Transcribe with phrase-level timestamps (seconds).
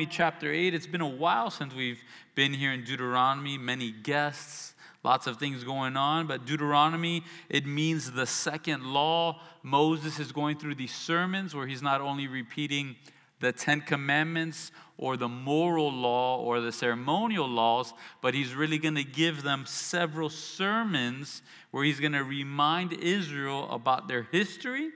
[0.00, 0.72] Deuteronomy chapter 8.
[0.72, 2.02] It's been a while since we've
[2.34, 4.72] been here in Deuteronomy, many guests,
[5.04, 6.26] lots of things going on.
[6.26, 9.42] But Deuteronomy, it means the second law.
[9.62, 12.96] Moses is going through these sermons where he's not only repeating
[13.40, 17.92] the Ten Commandments or the moral law or the ceremonial laws,
[18.22, 21.42] but he's really going to give them several sermons
[21.72, 24.92] where he's going to remind Israel about their history.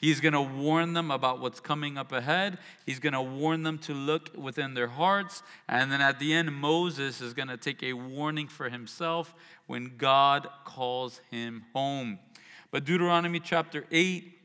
[0.00, 2.58] He's going to warn them about what's coming up ahead.
[2.86, 5.42] He's going to warn them to look within their hearts.
[5.68, 9.34] And then at the end, Moses is going to take a warning for himself
[9.66, 12.20] when God calls him home.
[12.70, 14.38] But Deuteronomy chapter 8,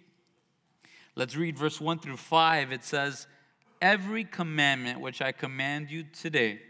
[1.16, 2.72] let's read verse 1 through 5.
[2.72, 3.28] It says,
[3.80, 6.62] every commandment which I command you today,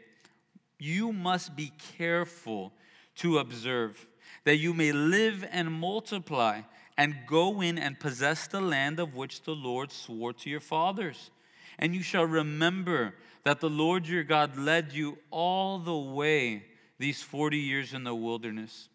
[0.77, 2.73] you must be careful
[3.15, 4.07] to observe,
[4.43, 6.61] that you may live and multiply,
[6.97, 11.31] and go in and possess the land of which the Lord swore to your fathers.
[11.79, 16.65] And you shall remember that the Lord your God led you all the way
[16.99, 18.89] these 40 years in the wilderness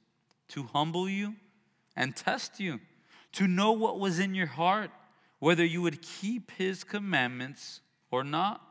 [0.48, 1.34] to humble you
[1.97, 2.81] and test you,
[3.33, 4.91] to know what was in your heart,
[5.41, 8.62] whether you would keep his commandments or not.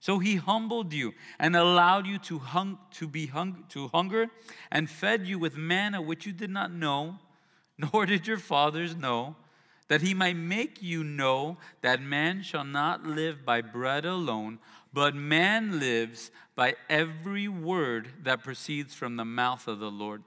[0.00, 4.26] So he humbled you and allowed you to, hung, to be hung, to hunger
[4.70, 7.18] and fed you with manna which you did not know,
[7.78, 9.36] nor did your fathers know,
[9.88, 14.58] that he might make you know that man shall not live by bread alone,
[14.92, 20.22] but man lives by every word that proceeds from the mouth of the Lord.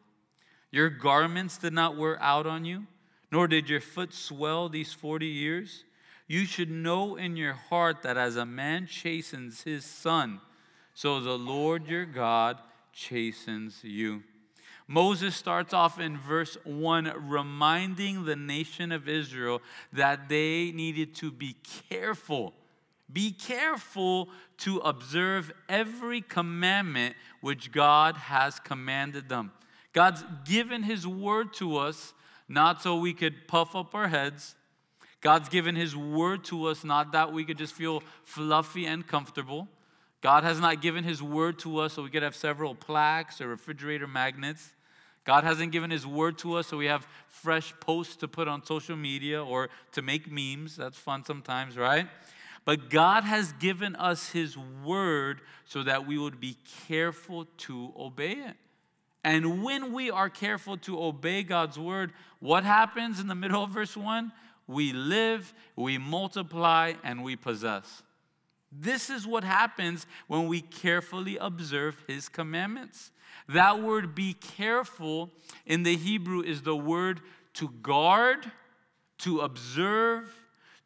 [0.71, 2.85] Your garments did not wear out on you,
[3.31, 5.85] nor did your foot swell these 40 years.
[6.27, 10.41] You should know in your heart that as a man chastens his son,
[10.93, 12.57] so the Lord your God
[12.91, 14.23] chastens you.
[14.87, 21.29] Moses starts off in verse 1 reminding the nation of Israel that they needed to
[21.31, 21.55] be
[21.89, 22.53] careful.
[23.11, 29.51] Be careful to observe every commandment which God has commanded them.
[29.93, 32.13] God's given His word to us
[32.47, 34.55] not so we could puff up our heads,
[35.19, 39.67] God's given His word to us, not that we could just feel fluffy and comfortable.
[40.21, 43.47] God has not given His word to us so we could have several plaques or
[43.47, 44.73] refrigerator magnets.
[45.27, 48.65] God hasn't given His word to us so we have fresh posts to put on
[48.65, 50.75] social media or to make memes.
[50.75, 52.07] That's fun sometimes, right?
[52.65, 56.57] But God has given us His word so that we would be
[56.87, 58.55] careful to obey it.
[59.23, 63.69] And when we are careful to obey God's word, what happens in the middle of
[63.69, 64.31] verse 1?
[64.67, 68.03] we live, we multiply, and we possess.
[68.71, 73.11] This is what happens when we carefully observe his commandments.
[73.47, 75.31] That word be careful
[75.65, 77.21] in the Hebrew is the word
[77.55, 78.51] to guard,
[79.19, 80.33] to observe,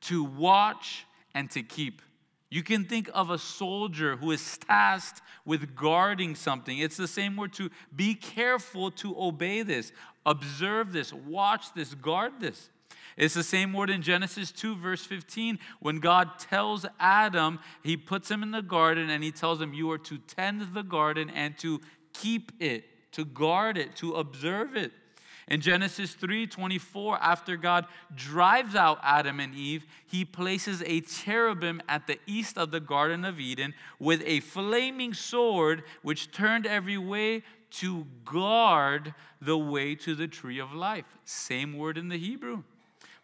[0.02, 2.02] to watch, and to keep.
[2.50, 6.78] You can think of a soldier who is tasked with guarding something.
[6.78, 9.92] It's the same word to be careful to obey this,
[10.26, 12.70] observe this, watch this, guard this.
[13.18, 18.30] It's the same word in Genesis 2, verse 15, when God tells Adam, he puts
[18.30, 21.58] him in the garden and he tells him, You are to tend the garden and
[21.60, 21.82] to
[22.14, 24.92] keep it, to guard it, to observe it.
[25.48, 27.86] In Genesis 3:24, after God
[28.16, 33.26] drives out Adam and Eve, he places a cherubim at the east of the Garden
[33.26, 40.16] of Eden with a flaming sword which turned every way to guard the way to
[40.16, 41.18] the tree of life.
[41.26, 42.64] Same word in the Hebrew.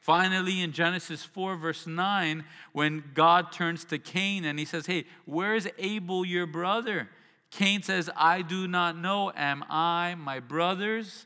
[0.08, 5.04] Finally, in Genesis 4, verse 9, when God turns to Cain and he says, Hey,
[5.26, 7.10] where is Abel, your brother?
[7.52, 9.34] Cain says, I do not know.
[9.36, 11.26] Am I my brother's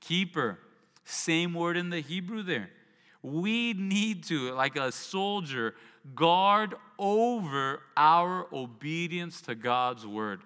[0.00, 0.58] keeper?
[1.04, 2.70] Same word in the Hebrew there.
[3.22, 5.74] We need to, like a soldier,
[6.14, 10.40] guard over our obedience to God's word.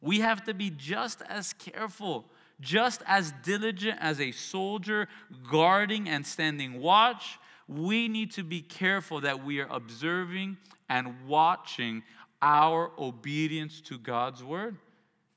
[0.00, 2.26] We have to be just as careful
[2.60, 5.08] just as diligent as a soldier
[5.50, 10.56] guarding and standing watch, we need to be careful that we are observing
[10.88, 12.02] and watching
[12.40, 14.76] our obedience to God's word.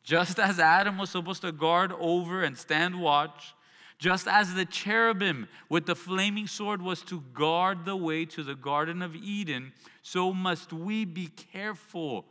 [0.03, 3.53] Just as Adam was supposed to guard over and stand watch,
[3.97, 8.55] just as the cherubim with the flaming sword was to guard the way to the
[8.55, 12.25] Garden of Eden, so must we be careful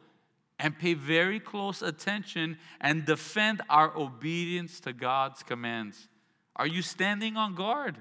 [0.59, 6.09] and pay very close attention and defend our obedience to God's commands.
[6.57, 7.97] Are you standing on guard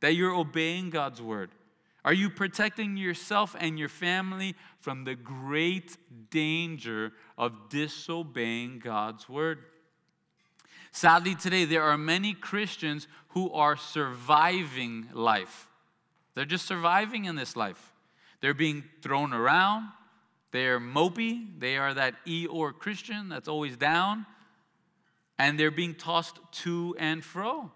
[0.00, 1.50] that you're obeying God's word?
[2.04, 5.96] Are you protecting yourself and your family from the great
[6.30, 9.64] danger of disobeying God's word?
[10.92, 15.68] Sadly, today there are many Christians who are surviving life.
[16.34, 17.92] They're just surviving in this life.
[18.40, 19.90] They're being thrown around,
[20.52, 21.46] They're mopey.
[21.58, 24.26] They are that Eeyore Christian that's always down.
[25.38, 27.70] And they're being tossed to and fro.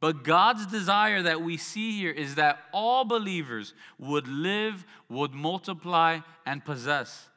[0.00, 6.20] But God's desire that we see here is that all believers would live, would multiply,
[6.46, 7.28] and possess.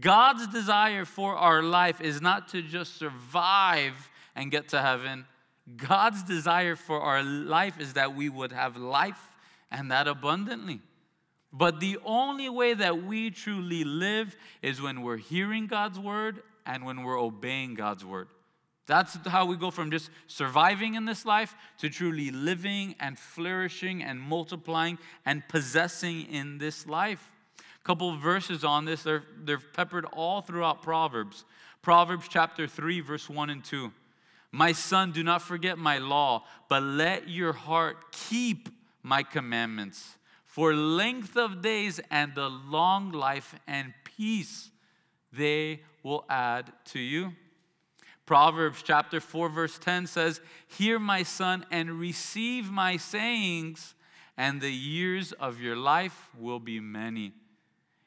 [0.00, 5.26] God's desire for our life is not to just survive and get to heaven.
[5.76, 9.36] God's desire for our life is that we would have life
[9.70, 10.80] and that abundantly.
[11.52, 16.84] But the only way that we truly live is when we're hearing God's word and
[16.84, 18.28] when we're obeying God's word.
[18.86, 24.02] That's how we go from just surviving in this life to truly living and flourishing
[24.02, 27.30] and multiplying and possessing in this life.
[27.58, 31.44] A couple of verses on this, they're, they're peppered all throughout Proverbs.
[31.82, 33.92] Proverbs chapter 3, verse 1 and 2.
[34.52, 38.70] My son, do not forget my law, but let your heart keep
[39.02, 40.17] my commandments
[40.58, 44.72] for length of days and the long life and peace
[45.32, 47.32] they will add to you.
[48.26, 53.94] Proverbs chapter 4, verse 10 says, Hear, my son, and receive my sayings,
[54.36, 57.34] and the years of your life will be many.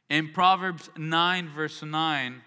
[0.10, 2.42] In Proverbs 9, verse 9,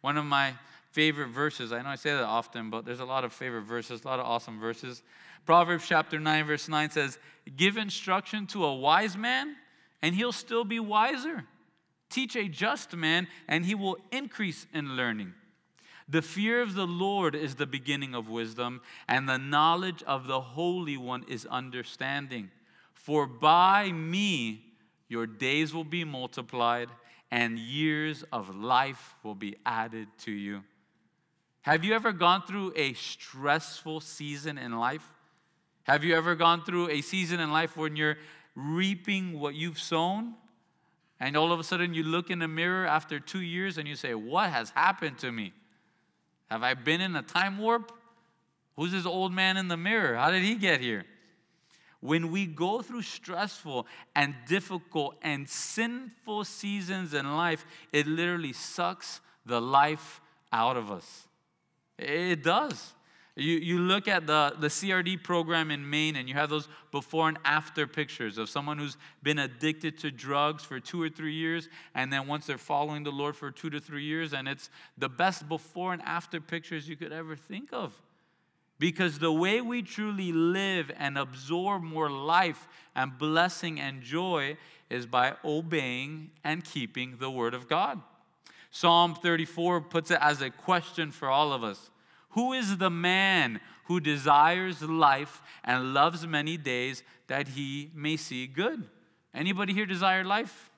[0.00, 0.54] one of my
[0.90, 4.04] favorite verses, I know I say that often, but there's a lot of favorite verses,
[4.04, 5.02] a lot of awesome verses.
[5.46, 7.18] Proverbs chapter 9, verse 9 says,
[7.56, 9.56] Give instruction to a wise man,
[10.02, 11.44] and he'll still be wiser.
[12.08, 15.34] Teach a just man, and he will increase in learning.
[16.08, 20.40] The fear of the Lord is the beginning of wisdom, and the knowledge of the
[20.40, 22.50] Holy One is understanding.
[22.94, 24.64] For by me
[25.08, 26.88] your days will be multiplied,
[27.30, 30.64] and years of life will be added to you.
[31.62, 35.08] Have you ever gone through a stressful season in life?
[35.90, 38.16] Have you ever gone through a season in life when you're
[38.54, 40.34] reaping what you've sown?
[41.18, 43.96] And all of a sudden you look in the mirror after two years and you
[43.96, 45.52] say, What has happened to me?
[46.48, 47.90] Have I been in a time warp?
[48.76, 50.14] Who's this old man in the mirror?
[50.14, 51.06] How did he get here?
[51.98, 53.84] When we go through stressful
[54.14, 60.20] and difficult and sinful seasons in life, it literally sucks the life
[60.52, 61.26] out of us.
[61.98, 62.94] It does.
[63.40, 67.26] You, you look at the, the CRD program in Maine and you have those before
[67.26, 71.70] and after pictures of someone who's been addicted to drugs for two or three years,
[71.94, 75.08] and then once they're following the Lord for two to three years, and it's the
[75.08, 77.98] best before and after pictures you could ever think of.
[78.78, 84.58] Because the way we truly live and absorb more life and blessing and joy
[84.90, 88.02] is by obeying and keeping the Word of God.
[88.70, 91.90] Psalm 34 puts it as a question for all of us
[92.30, 98.46] who is the man who desires life and loves many days that he may see
[98.46, 98.88] good?
[99.34, 100.70] Anybody here desire life?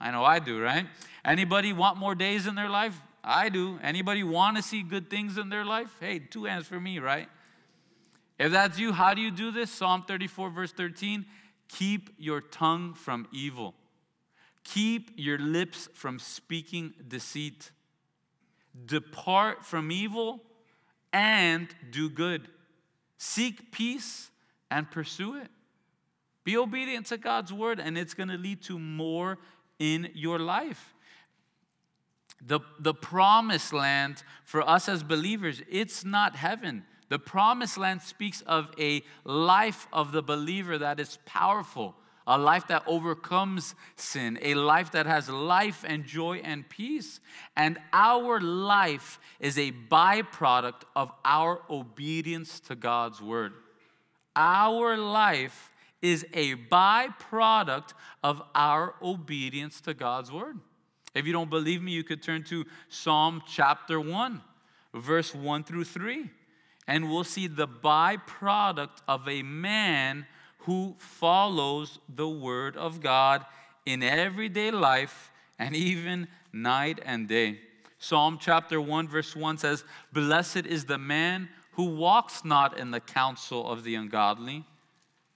[0.00, 0.86] I know I do, right?
[1.24, 3.00] Anybody want more days in their life?
[3.22, 3.78] I do.
[3.82, 5.90] Anybody want to see good things in their life?
[6.00, 7.28] Hey, two hands for me, right?
[8.38, 9.70] If that's you, how do you do this?
[9.70, 11.24] Psalm 34, verse 13
[11.68, 13.74] Keep your tongue from evil,
[14.64, 17.70] keep your lips from speaking deceit.
[18.86, 20.42] Depart from evil
[21.12, 22.48] and do good.
[23.18, 24.30] Seek peace
[24.70, 25.48] and pursue it.
[26.44, 29.38] Be obedient to God's word, and it's going to lead to more
[29.78, 30.94] in your life.
[32.44, 36.84] The, the promised land for us as believers, it's not heaven.
[37.08, 41.94] The promised land speaks of a life of the believer that is powerful,
[42.26, 47.20] a life that overcomes sin, a life that has life and joy and peace.
[47.56, 53.52] And our life is a byproduct of our obedience to God's word.
[54.36, 60.58] Our life is a byproduct of our obedience to God's word.
[61.14, 64.40] If you don't believe me, you could turn to Psalm chapter 1,
[64.94, 66.30] verse 1 through 3,
[66.88, 70.26] and we'll see the byproduct of a man
[70.64, 73.44] who follows the word of God
[73.84, 77.58] in everyday life and even night and day.
[77.98, 83.00] Psalm chapter 1, verse 1 says, Blessed is the man who walks not in the
[83.00, 84.64] counsel of the ungodly,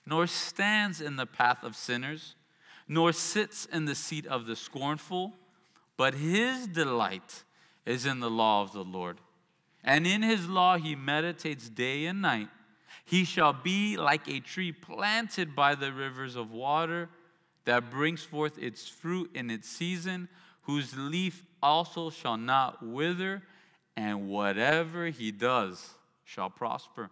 [0.04, 2.34] nor stands in the path of sinners,
[2.88, 5.32] nor sits in the seat of the scornful,
[5.96, 7.42] but his delight
[7.84, 9.18] is in the law of the Lord.
[9.82, 12.48] And in his law he meditates day and night.
[13.06, 17.08] He shall be like a tree planted by the rivers of water
[17.64, 20.28] that brings forth its fruit in its season,
[20.62, 23.42] whose leaf also shall not wither,
[23.96, 25.94] and whatever he does
[26.24, 27.08] shall prosper.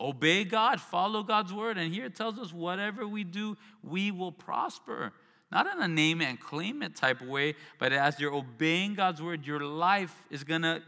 [0.00, 1.78] Obey God, follow God's word.
[1.78, 5.12] And here it tells us whatever we do, we will prosper.
[5.50, 9.20] not in a name and claim it type of way, but as you're obeying God's
[9.20, 10.80] word, your life is to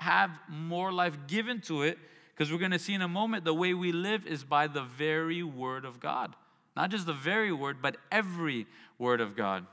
[0.00, 1.98] have more life given to it
[2.38, 4.84] because we're going to see in a moment the way we live is by the
[4.84, 6.36] very word of God.
[6.76, 9.66] Not just the very word, but every word of God.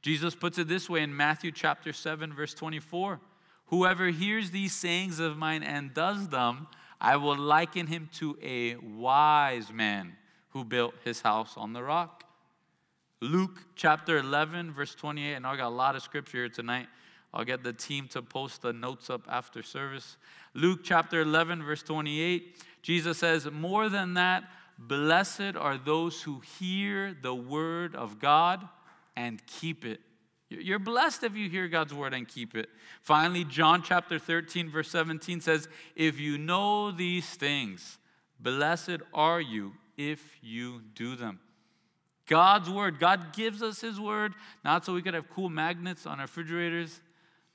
[0.00, 3.20] Jesus puts it this way in Matthew chapter 7 verse 24.
[3.66, 6.66] Whoever hears these sayings of mine and does them,
[7.00, 10.16] I will liken him to a wise man
[10.48, 12.24] who built his house on the rock.
[13.20, 15.34] Luke chapter 11, verse 28.
[15.34, 16.88] And I got a lot of scripture here tonight.
[17.34, 20.16] I'll get the team to post the notes up after service.
[20.54, 22.56] Luke chapter 11, verse 28.
[22.82, 24.44] Jesus says, More than that,
[24.78, 28.68] blessed are those who hear the word of God
[29.16, 30.00] and keep it.
[30.50, 32.68] You're blessed if you hear God's word and keep it.
[33.00, 37.98] Finally, John chapter 13, verse 17 says, If you know these things,
[38.38, 41.40] blessed are you if you do them.
[42.26, 42.98] God's word.
[42.98, 44.34] God gives us his word,
[44.64, 47.00] not so we could have cool magnets on our refrigerators,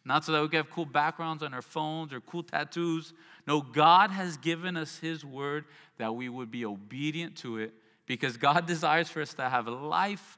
[0.08, 3.14] not so that we could have cool backgrounds on our phones or cool tattoos.
[3.46, 5.66] No, God has given us his word
[5.98, 7.74] that we would be obedient to it
[8.06, 10.38] because God desires for us to have a life,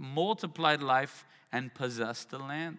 [0.00, 2.78] multiplied life, and possess the land.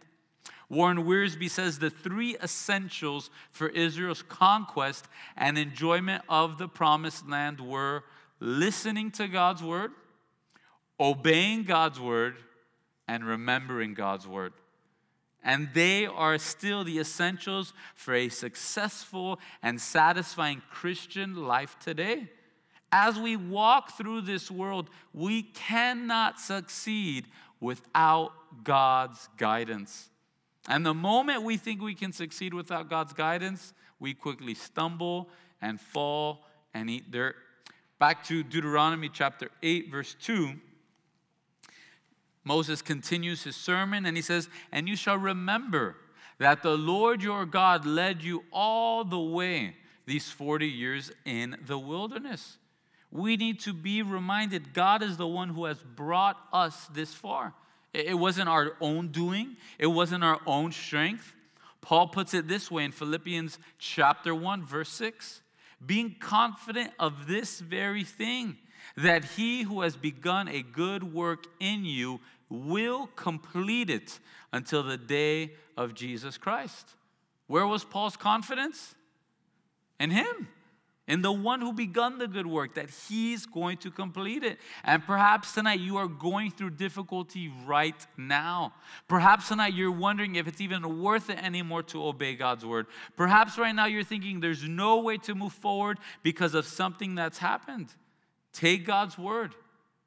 [0.70, 5.06] Warren Wiersbe says the three essentials for Israel's conquest
[5.38, 8.04] and enjoyment of the promised land were
[8.42, 9.92] listening to God's word,
[11.00, 12.36] obeying God's word,
[13.08, 14.54] and remembering God's word.
[15.44, 22.30] And they are still the essentials for a successful and satisfying Christian life today.
[22.92, 27.26] As we walk through this world, we cannot succeed
[27.60, 28.32] without
[28.64, 30.10] God's guidance.
[30.68, 35.30] And the moment we think we can succeed without God's guidance, we quickly stumble
[35.62, 37.36] and fall and eat dirt.
[38.00, 40.54] Back to Deuteronomy chapter 8, verse 2.
[42.50, 45.96] Moses continues his sermon and he says, And you shall remember
[46.40, 49.76] that the Lord your God led you all the way
[50.08, 52.58] these 40 years in the wilderness.
[53.12, 57.54] We need to be reminded God is the one who has brought us this far.
[57.94, 61.34] It wasn't our own doing, it wasn't our own strength.
[61.82, 65.42] Paul puts it this way in Philippians chapter 1 verse 6
[65.86, 68.58] being confident of this very thing,
[68.98, 74.20] that he who has begun a good work in you will complete it
[74.52, 76.96] until the day of Jesus Christ.
[77.48, 78.96] Where was Paul's confidence?
[80.00, 80.48] In him
[81.10, 84.60] in the one who begun the good work, that he's going to complete it.
[84.84, 88.74] And perhaps tonight you are going through difficulty right now.
[89.08, 92.86] Perhaps tonight you're wondering if it's even worth it anymore to obey God's word.
[93.18, 97.40] Perhaps right now you're thinking there's no way to move forward because of something that's
[97.40, 97.88] happened.
[98.54, 99.56] Take God's word,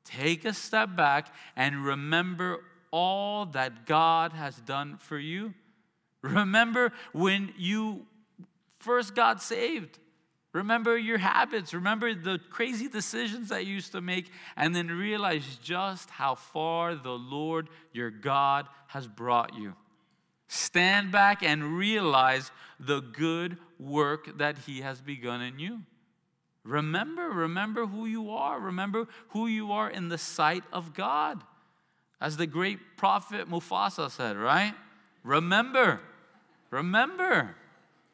[0.05, 5.55] take a step back, and remember all that God has done for you.
[6.23, 8.07] Remember when you
[8.79, 9.99] first got saved.
[10.53, 11.73] Remember your habits.
[11.73, 16.95] Remember the crazy decisions that you used to make, and then realize just how far
[16.95, 19.75] the Lord your God has brought you.
[20.49, 25.81] Stand back and realize the good work that He has begun in you.
[26.65, 28.61] Remember, remember who you are.
[28.61, 31.43] Remember who you are in the sight of God.
[32.21, 34.75] As the great prophet Mufasa said, right?
[35.25, 36.01] Remember,
[36.71, 37.57] remember.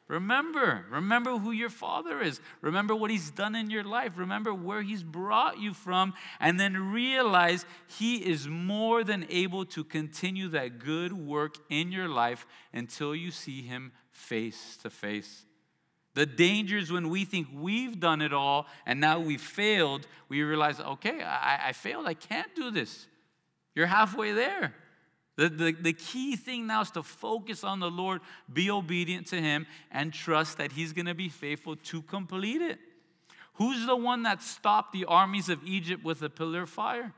[0.07, 2.41] Remember, remember who your father is.
[2.61, 4.13] Remember what he's done in your life.
[4.15, 6.15] Remember where he's brought you from.
[6.39, 12.07] And then realize he is more than able to continue that good work in your
[12.07, 15.45] life until you see him face to face.
[16.19, 20.77] The dangers when we think we've done it all and now we've failed, we realize,
[20.81, 22.07] okay, I, I failed.
[22.07, 23.07] I can't do this.
[23.73, 24.75] You're halfway there.
[25.37, 28.19] The, the, the key thing now is to focus on the Lord,
[28.51, 32.79] be obedient to Him, and trust that He's going to be faithful to complete it.
[33.53, 37.13] Who's the one that stopped the armies of Egypt with a pillar of fire?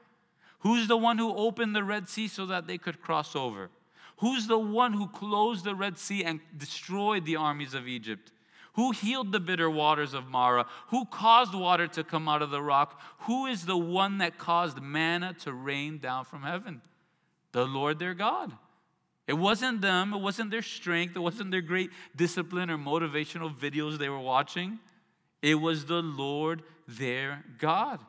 [0.60, 3.72] Who's the one who opened the Red Sea so that they could cross over?
[4.18, 8.32] Who's the one who closed the Red Sea and destroyed the armies of Egypt?
[8.74, 10.66] Who healed the bitter waters of Marah?
[10.88, 13.02] Who caused water to come out of the rock?
[13.22, 16.82] Who is the one that caused manna to rain down from heaven?
[17.52, 18.52] the Lord their God.
[19.28, 23.98] It wasn't them, it wasn't their strength, it wasn't their great discipline or motivational videos
[23.98, 24.80] they were watching.
[25.42, 28.00] It was the Lord their God.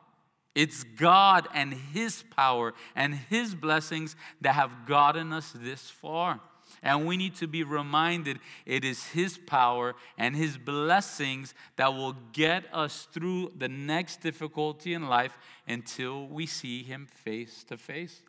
[0.55, 6.39] It's God and His power and His blessings that have gotten us this far.
[6.81, 12.15] And we need to be reminded it is His power and His blessings that will
[12.33, 15.37] get us through the next difficulty in life
[15.67, 18.21] until we see Him face to face.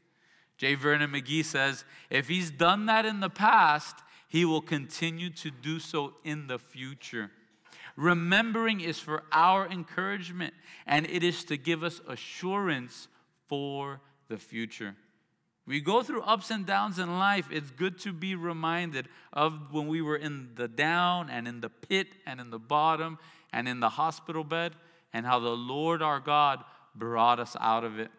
[0.56, 0.74] J.
[0.74, 3.96] Vernon McGee says, if he's done that in the past,
[4.28, 7.30] he will continue to do so in the future.
[7.96, 10.54] Remembering is for our encouragement,
[10.86, 13.08] and it is to give us assurance
[13.46, 14.96] for the future.
[15.66, 17.48] We go through ups and downs in life.
[17.50, 21.70] It's good to be reminded of when we were in the down and in the
[21.70, 23.18] pit and in the bottom
[23.52, 24.74] and in the hospital bed
[25.12, 26.62] and how the Lord our God
[26.94, 28.10] brought us out of it.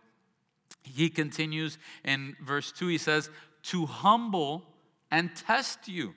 [0.83, 3.29] He continues in verse 2, he says,
[3.63, 4.63] To humble
[5.11, 6.15] and test you,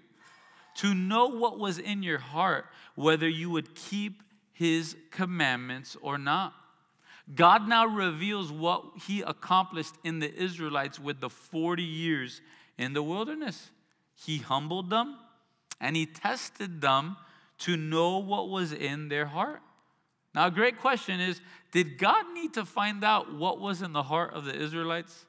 [0.76, 6.54] to know what was in your heart, whether you would keep his commandments or not.
[7.34, 12.40] God now reveals what he accomplished in the Israelites with the 40 years
[12.78, 13.70] in the wilderness.
[14.14, 15.16] He humbled them
[15.80, 17.16] and he tested them
[17.58, 19.60] to know what was in their heart.
[20.34, 21.40] Now, a great question is
[21.72, 25.26] Did God need to find out what was in the heart of the Israelites?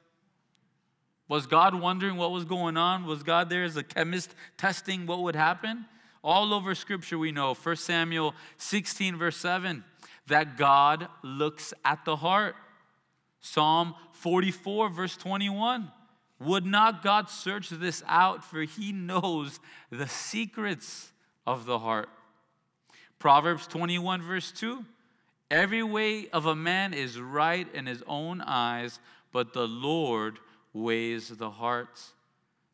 [1.28, 3.06] Was God wondering what was going on?
[3.06, 5.86] Was God there as a chemist testing what would happen?
[6.24, 9.84] All over Scripture, we know 1 Samuel 16, verse 7
[10.30, 12.56] that God looks at the heart.
[13.42, 15.92] Psalm 44, verse 21.
[16.40, 19.60] Would not God search this out, for he knows
[19.90, 21.12] the secrets
[21.46, 22.10] of the heart?
[23.20, 24.86] Proverbs 21, verse 2.
[25.52, 29.00] Every way of a man is right in his own eyes,
[29.34, 30.40] but the Lord
[30.74, 32.14] weighs the hearts.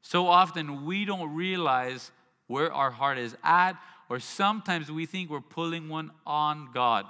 [0.02, 2.12] So often we don't realize
[2.48, 3.74] where our heart is at,
[4.10, 7.08] or sometimes we think we're pulling one on God.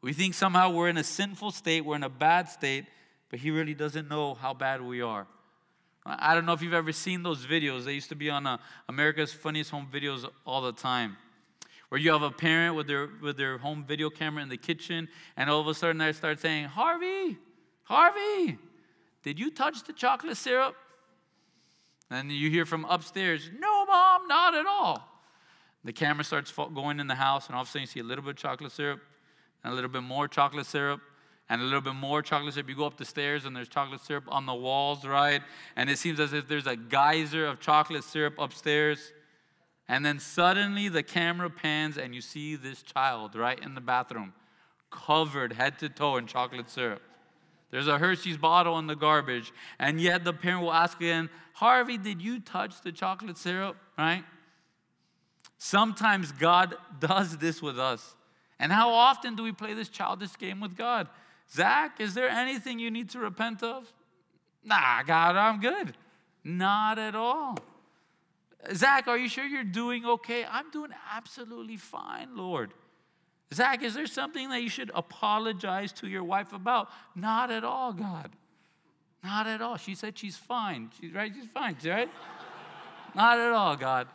[0.00, 2.86] We think somehow we're in a sinful state, we're in a bad state,
[3.30, 5.26] but He really doesn't know how bad we are.
[6.06, 7.84] I don't know if you've ever seen those videos.
[7.84, 11.16] They used to be on uh, America's Funniest Home Videos all the time.
[11.90, 15.08] Where you have a parent with their, with their home video camera in the kitchen,
[15.36, 17.36] and all of a sudden they start saying, Harvey,
[17.84, 18.58] Harvey,
[19.22, 20.74] did you touch the chocolate syrup?
[22.10, 25.06] And you hear from upstairs, No, mom, not at all.
[25.84, 28.04] The camera starts going in the house, and all of a sudden you see a
[28.04, 29.00] little bit of chocolate syrup,
[29.62, 31.00] and a little bit more chocolate syrup
[31.48, 32.68] and a little bit more chocolate syrup.
[32.68, 35.42] You go up the stairs and there's chocolate syrup on the walls, right?
[35.76, 39.12] And it seems as if there's a geyser of chocolate syrup upstairs.
[39.88, 44.34] And then suddenly the camera pans and you see this child right in the bathroom,
[44.90, 47.02] covered head to toe in chocolate syrup.
[47.70, 49.52] There's a Hershey's bottle in the garbage.
[49.78, 53.76] And yet the parent will ask again, Harvey, did you touch the chocolate syrup?
[53.96, 54.24] Right?
[55.58, 58.14] Sometimes God does this with us.
[58.58, 61.08] And how often do we play this childish game with God?
[61.52, 63.92] Zach, is there anything you need to repent of?
[64.64, 65.94] Nah, God, I'm good.
[66.44, 67.56] Not at all.
[68.74, 70.44] Zach, are you sure you're doing okay?
[70.50, 72.74] I'm doing absolutely fine, Lord.
[73.54, 76.90] Zach, is there something that you should apologize to your wife about?
[77.14, 78.30] Not at all, God.
[79.24, 79.76] Not at all.
[79.76, 80.90] She said she's fine.
[81.00, 82.10] She's right, she's fine, right?
[83.14, 84.08] Not at all, God.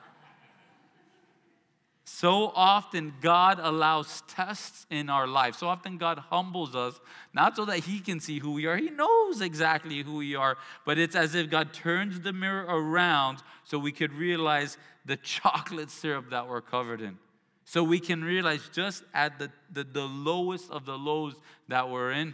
[2.05, 5.55] So often, God allows tests in our life.
[5.55, 6.99] So often, God humbles us,
[7.33, 8.75] not so that He can see who we are.
[8.75, 13.41] He knows exactly who we are, but it's as if God turns the mirror around
[13.63, 17.17] so we could realize the chocolate syrup that we're covered in.
[17.65, 21.35] So we can realize just at the, the, the lowest of the lows
[21.69, 22.33] that we're in.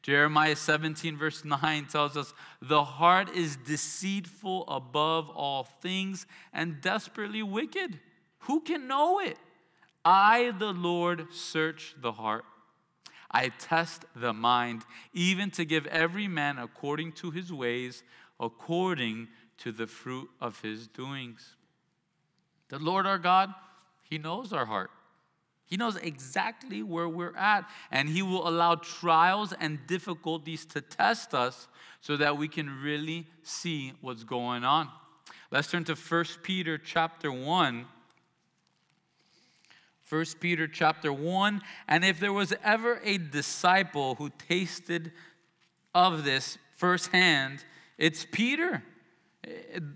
[0.00, 2.32] Jeremiah 17, verse 9 tells us,
[2.62, 7.98] The heart is deceitful above all things and desperately wicked.
[8.46, 9.38] Who can know it?
[10.04, 12.44] I, the Lord, search the heart.
[13.30, 14.82] I test the mind,
[15.12, 18.04] even to give every man according to his ways,
[18.38, 19.28] according
[19.58, 21.56] to the fruit of his doings.
[22.68, 23.54] The Lord our God,
[24.02, 24.90] He knows our heart.
[25.66, 31.34] He knows exactly where we're at, and He will allow trials and difficulties to test
[31.34, 31.68] us
[32.00, 34.88] so that we can really see what's going on.
[35.50, 37.86] Let's turn to 1 Peter chapter 1
[40.08, 41.60] 1 Peter chapter 1.
[41.88, 45.12] And if there was ever a disciple who tasted
[45.94, 47.64] of this firsthand,
[47.98, 48.82] it's Peter.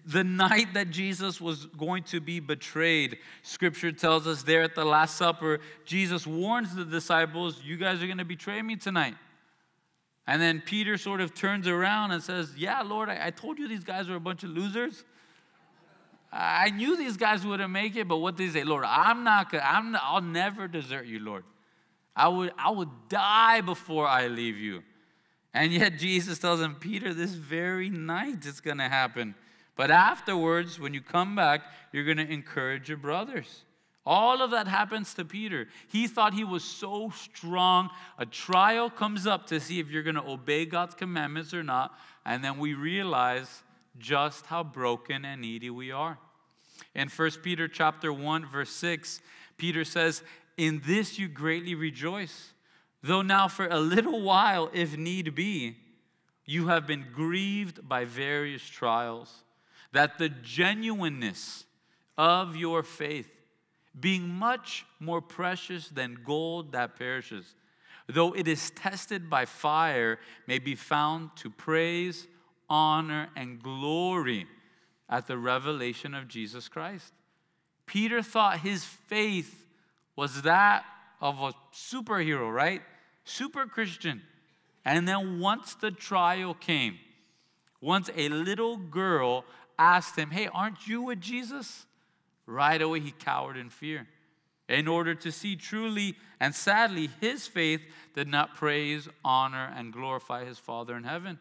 [0.06, 4.84] The night that Jesus was going to be betrayed, scripture tells us there at the
[4.84, 9.14] Last Supper, Jesus warns the disciples, You guys are going to betray me tonight.
[10.26, 13.66] And then Peter sort of turns around and says, Yeah, Lord, I, I told you
[13.66, 15.04] these guys were a bunch of losers.
[16.32, 18.64] I knew these guys wouldn't make it, but what did they say?
[18.64, 21.44] Lord, I'm not gonna, I'm not, I'll never desert you, Lord.
[22.14, 24.82] I would, I would die before I leave you.
[25.52, 29.34] And yet Jesus tells him, Peter, this very night it's gonna happen.
[29.74, 31.62] But afterwards, when you come back,
[31.92, 33.64] you're gonna encourage your brothers.
[34.06, 35.68] All of that happens to Peter.
[35.88, 37.90] He thought he was so strong.
[38.18, 41.94] A trial comes up to see if you're going to obey God's commandments or not.
[42.24, 43.62] And then we realize
[44.00, 46.18] just how broken and needy we are.
[46.94, 49.20] In 1 Peter chapter 1 verse 6,
[49.56, 50.24] Peter says,
[50.56, 52.54] "In this you greatly rejoice,
[53.02, 55.76] though now for a little while if need be,
[56.44, 59.44] you have been grieved by various trials,
[59.92, 61.64] that the genuineness
[62.18, 63.30] of your faith
[63.98, 67.54] being much more precious than gold that perishes,
[68.06, 72.26] though it is tested by fire, may be found to praise,
[72.70, 74.46] honor, and glory
[75.08, 77.12] at the revelation of Jesus Christ.
[77.84, 79.66] Peter thought his faith
[80.14, 80.84] was that
[81.20, 82.80] of a superhero, right?
[83.24, 84.22] Super Christian.
[84.84, 86.98] And then once the trial came,
[87.80, 89.44] once a little girl
[89.78, 91.86] asked him, Hey, aren't you with Jesus?
[92.46, 94.06] Right away, he cowered in fear.
[94.68, 97.80] In order to see truly and sadly, his faith
[98.14, 101.38] did not praise, honor, and glorify his Father in heaven.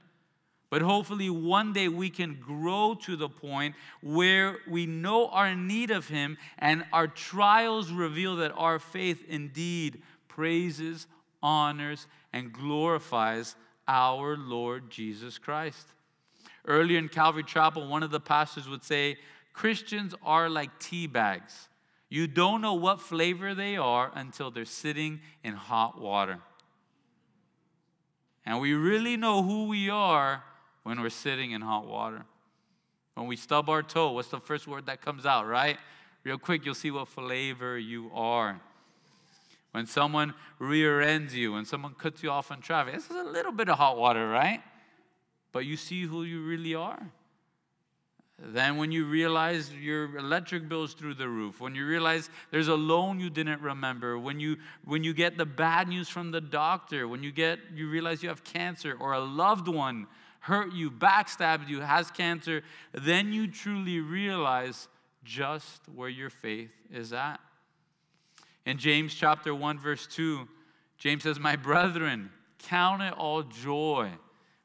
[0.70, 5.90] But hopefully, one day we can grow to the point where we know our need
[5.90, 11.08] of Him and our trials reveal that our faith indeed praises,
[11.42, 13.56] honors, and glorifies
[13.88, 15.88] our Lord Jesus Christ.
[16.66, 19.18] Earlier in Calvary Chapel, one of the pastors would say,
[19.54, 21.68] Christians are like tea bags.
[22.10, 26.40] You don't know what flavor they are until they're sitting in hot water.
[28.46, 30.44] And we really know who we are
[30.84, 32.26] when we're sitting in hot water.
[33.16, 35.78] When we stub our toe, what's the first word that comes out, right?
[36.24, 38.60] Real quick, you'll see what flavor you are.
[39.72, 43.24] When someone rear ends you, when someone cuts you off in traffic, this is a
[43.24, 44.62] little bit of hot water, right?
[45.52, 47.02] But you see who you really are.
[48.42, 52.70] Then, when you realize your electric bill is through the roof, when you realize there's
[52.70, 56.40] a loan you didn't remember, when you, when you get the bad news from the
[56.40, 60.08] doctor, when you, get, you realize you have cancer or a loved one
[60.40, 64.88] hurt you, backstabbed you, has cancer, then you truly realize
[65.24, 67.40] just where your faith is at.
[68.66, 70.48] In James chapter 1, verse 2,
[70.98, 74.12] James says, My brethren, count it all joy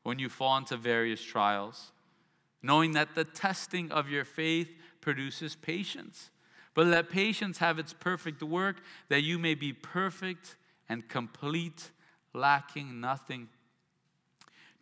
[0.03, 1.93] when you fall into various trials,
[2.63, 4.69] knowing that the testing of your faith
[5.01, 6.31] produces patience.
[6.75, 8.77] But let patience have its perfect work,
[9.09, 10.57] that you may be perfect
[10.89, 11.91] and complete,
[12.33, 13.49] lacking nothing.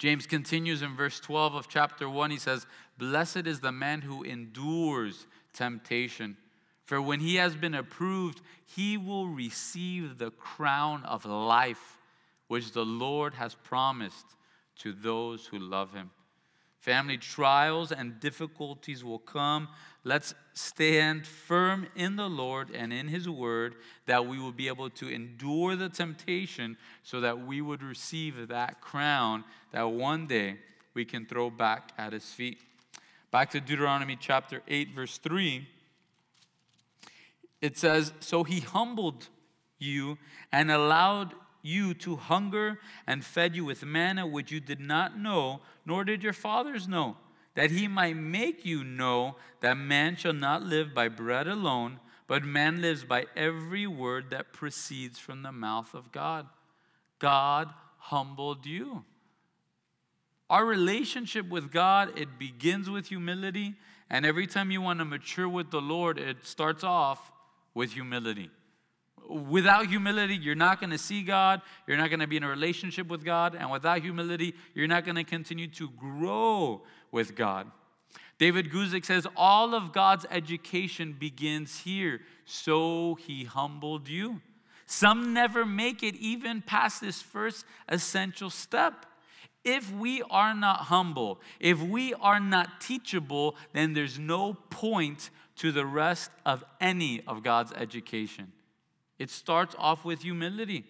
[0.02, 2.32] James continues in verse 12 of chapter 1.
[2.32, 2.66] He says,
[2.98, 6.36] Blessed is the man who endures temptation.
[6.82, 11.98] For when he has been approved, he will receive the crown of life,
[12.48, 14.26] which the Lord has promised
[14.78, 16.10] to those who love him.
[16.82, 19.68] Family trials and difficulties will come.
[20.02, 24.90] Let's stand firm in the Lord and in His word that we will be able
[24.90, 30.56] to endure the temptation so that we would receive that crown that one day
[30.92, 32.58] we can throw back at His feet.
[33.30, 35.68] Back to Deuteronomy chapter 8, verse 3.
[37.60, 39.28] It says, So He humbled
[39.78, 40.18] you
[40.50, 45.60] and allowed you to hunger and fed you with manna which you did not know,
[45.86, 47.16] nor did your fathers know,
[47.54, 52.44] that he might make you know that man shall not live by bread alone, but
[52.44, 56.46] man lives by every word that proceeds from the mouth of God.
[57.18, 59.04] God humbled you.
[60.50, 63.74] Our relationship with God, it begins with humility,
[64.10, 67.32] and every time you want to mature with the Lord, it starts off
[67.74, 68.50] with humility.
[69.28, 71.62] Without humility, you're not going to see God.
[71.86, 73.54] You're not going to be in a relationship with God.
[73.54, 77.70] And without humility, you're not going to continue to grow with God.
[78.38, 82.20] David Guzik says, All of God's education begins here.
[82.44, 84.40] So he humbled you.
[84.86, 89.06] Some never make it even past this first essential step.
[89.64, 95.70] If we are not humble, if we are not teachable, then there's no point to
[95.70, 98.52] the rest of any of God's education.
[99.22, 100.84] It starts off with humility.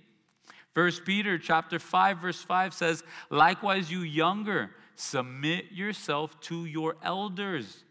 [0.72, 7.84] First Peter chapter 5 verse 5 says, "Likewise you younger, submit yourself to your elders."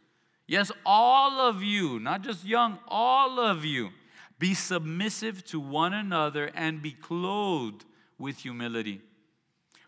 [0.48, 3.92] Yes, all of you, not just young, all of you,
[4.40, 7.86] be submissive to one another and be clothed
[8.18, 9.00] with humility.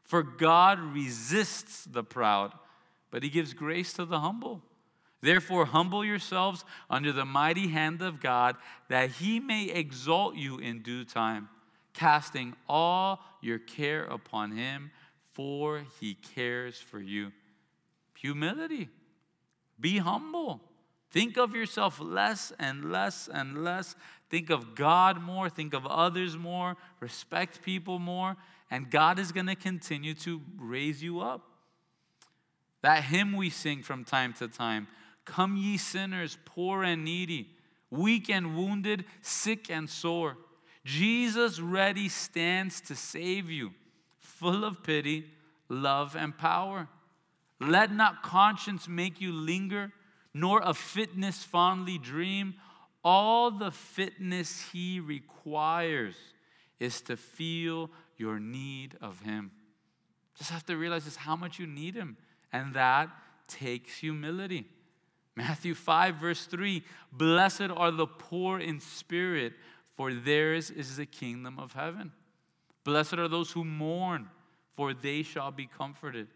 [0.03, 2.53] For God resists the proud,
[3.09, 4.61] but he gives grace to the humble.
[5.23, 8.57] Therefore, humble yourselves under the mighty hand of God,
[8.89, 11.47] that he may exalt you in due time,
[11.93, 14.91] casting all your care upon him,
[15.31, 17.31] for he cares for you.
[18.19, 18.89] Humility.
[19.79, 20.59] Be humble.
[21.09, 23.95] Think of yourself less and less and less.
[24.29, 25.49] Think of God more.
[25.49, 26.75] Think of others more.
[26.99, 28.35] Respect people more.
[28.69, 31.47] And God is going to continue to raise you up.
[32.81, 34.89] That hymn we sing from time to time
[35.25, 37.49] Come, ye sinners, poor and needy,
[37.89, 40.37] weak and wounded, sick and sore.
[40.83, 43.71] Jesus ready stands to save you,
[44.19, 45.25] full of pity,
[45.69, 46.87] love, and power.
[47.59, 49.91] Let not conscience make you linger,
[50.33, 52.55] nor of fitness fondly dream.
[53.03, 56.15] All the fitness he requires
[56.79, 59.51] is to feel your need of him.
[60.37, 62.17] Just have to realize just how much you need him.
[62.51, 63.09] And that
[63.47, 64.65] takes humility.
[65.35, 69.53] Matthew 5, verse 3 Blessed are the poor in spirit,
[69.95, 72.11] for theirs is the kingdom of heaven.
[72.83, 74.29] Blessed are those who mourn,
[74.75, 76.27] for they shall be comforted.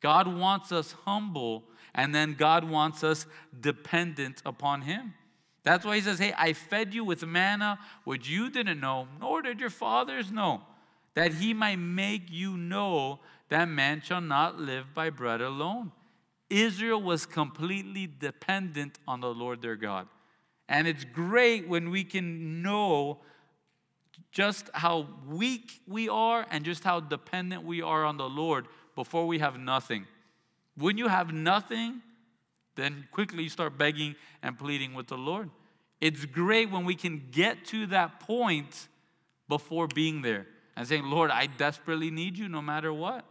[0.00, 3.26] God wants us humble, and then God wants us
[3.58, 5.14] dependent upon Him.
[5.62, 9.42] That's why He says, Hey, I fed you with manna, which you didn't know, nor
[9.42, 10.62] did your fathers know,
[11.14, 15.92] that He might make you know that man shall not live by bread alone.
[16.50, 20.08] Israel was completely dependent on the Lord their God.
[20.68, 23.18] And it's great when we can know
[24.32, 29.26] just how weak we are and just how dependent we are on the Lord before
[29.26, 30.06] we have nothing.
[30.76, 32.02] When you have nothing,
[32.76, 35.50] then quickly you start begging and pleading with the Lord.
[36.00, 38.88] It's great when we can get to that point
[39.48, 43.24] before being there and saying, Lord, I desperately need you no matter what.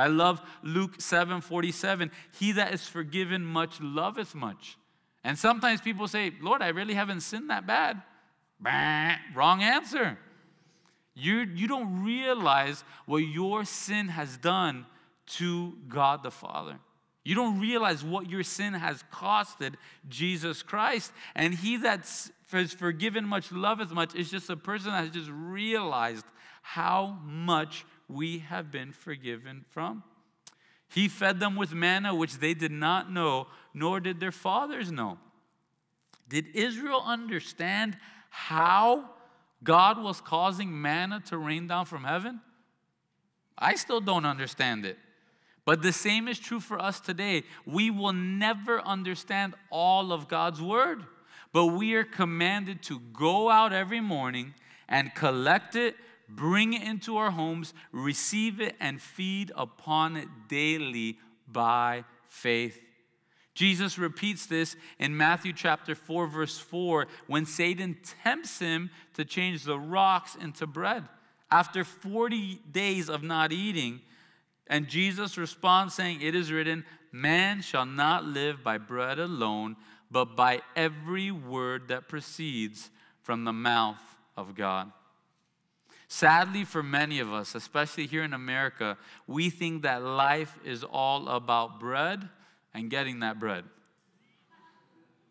[0.00, 2.10] I love Luke 7 47.
[2.38, 4.76] He that is forgiven much loveth much.
[5.22, 8.02] And sometimes people say, Lord, I really haven't sinned that bad.
[8.58, 10.18] Bah, wrong answer.
[11.14, 14.86] You, you don't realize what your sin has done
[15.26, 16.78] to God the Father.
[17.24, 19.74] You don't realize what your sin has costed
[20.08, 21.12] Jesus Christ.
[21.34, 22.08] And he that
[22.52, 26.24] is forgiven much loveth much is just a person that has just realized
[26.62, 30.02] how much we have been forgiven from.
[30.88, 35.18] He fed them with manna, which they did not know, nor did their fathers know.
[36.28, 37.96] Did Israel understand
[38.30, 39.10] how
[39.62, 42.40] God was causing manna to rain down from heaven?
[43.58, 44.98] I still don't understand it.
[45.64, 47.44] But the same is true for us today.
[47.66, 51.04] We will never understand all of God's word,
[51.52, 54.54] but we are commanded to go out every morning
[54.88, 55.94] and collect it,
[56.34, 62.80] bring it into our homes, receive it, and feed upon it daily by faith.
[63.54, 69.64] Jesus repeats this in Matthew chapter 4, verse 4, when Satan tempts him to change
[69.64, 71.04] the rocks into bread.
[71.50, 74.00] After 40 days of not eating,
[74.66, 79.76] and Jesus responds, saying, It is written, Man shall not live by bread alone,
[80.10, 82.90] but by every word that proceeds
[83.22, 84.00] from the mouth
[84.36, 84.92] of God.
[86.12, 91.28] Sadly, for many of us, especially here in America, we think that life is all
[91.28, 92.28] about bread
[92.74, 93.62] and getting that bread.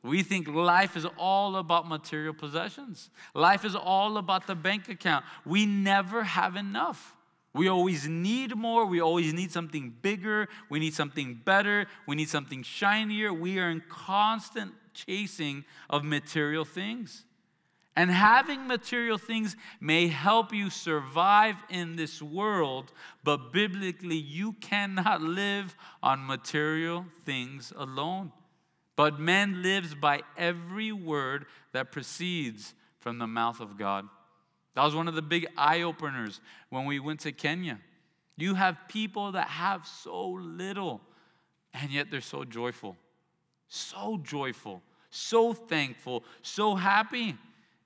[0.03, 3.09] We think life is all about material possessions.
[3.33, 5.25] Life is all about the bank account.
[5.45, 7.13] We never have enough.
[7.53, 8.85] We always need more.
[8.85, 10.47] We always need something bigger.
[10.69, 11.87] We need something better.
[12.07, 13.33] We need something shinier.
[13.33, 17.25] We are in constant chasing of material things.
[17.99, 22.93] And having material things may help you survive in this world,
[23.25, 28.31] but biblically, you cannot live on material things alone.
[28.95, 34.07] But man lives by every word that proceeds from the mouth of God.
[34.75, 37.81] That was one of the big eye openers when we went to Kenya.
[38.37, 41.01] You have people that have so little,
[41.73, 42.95] and yet they're so joyful,
[43.67, 47.35] so joyful, so thankful, so happy.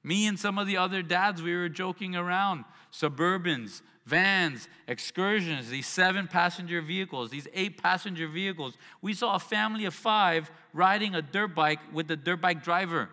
[0.04, 2.66] Me and some of the other dads, we were joking around.
[2.92, 8.78] Suburbans, vans, excursions, these seven passenger vehicles, these eight passenger vehicles.
[9.02, 13.10] We saw a family of five riding a dirt bike with the dirt bike driver.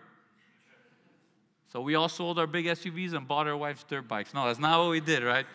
[1.73, 4.35] So we all sold our big SUVs and bought our wife's dirt bikes.
[4.35, 5.47] No, that's not what we did, right?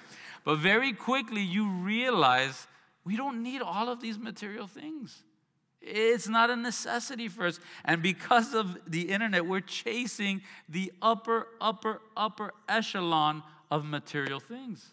[0.45, 2.67] But very quickly you realize
[3.03, 5.23] we don't need all of these material things.
[5.87, 7.59] It's not a necessity for us.
[7.83, 14.91] And because of the internet, we're chasing the upper, upper, upper echelon of material things.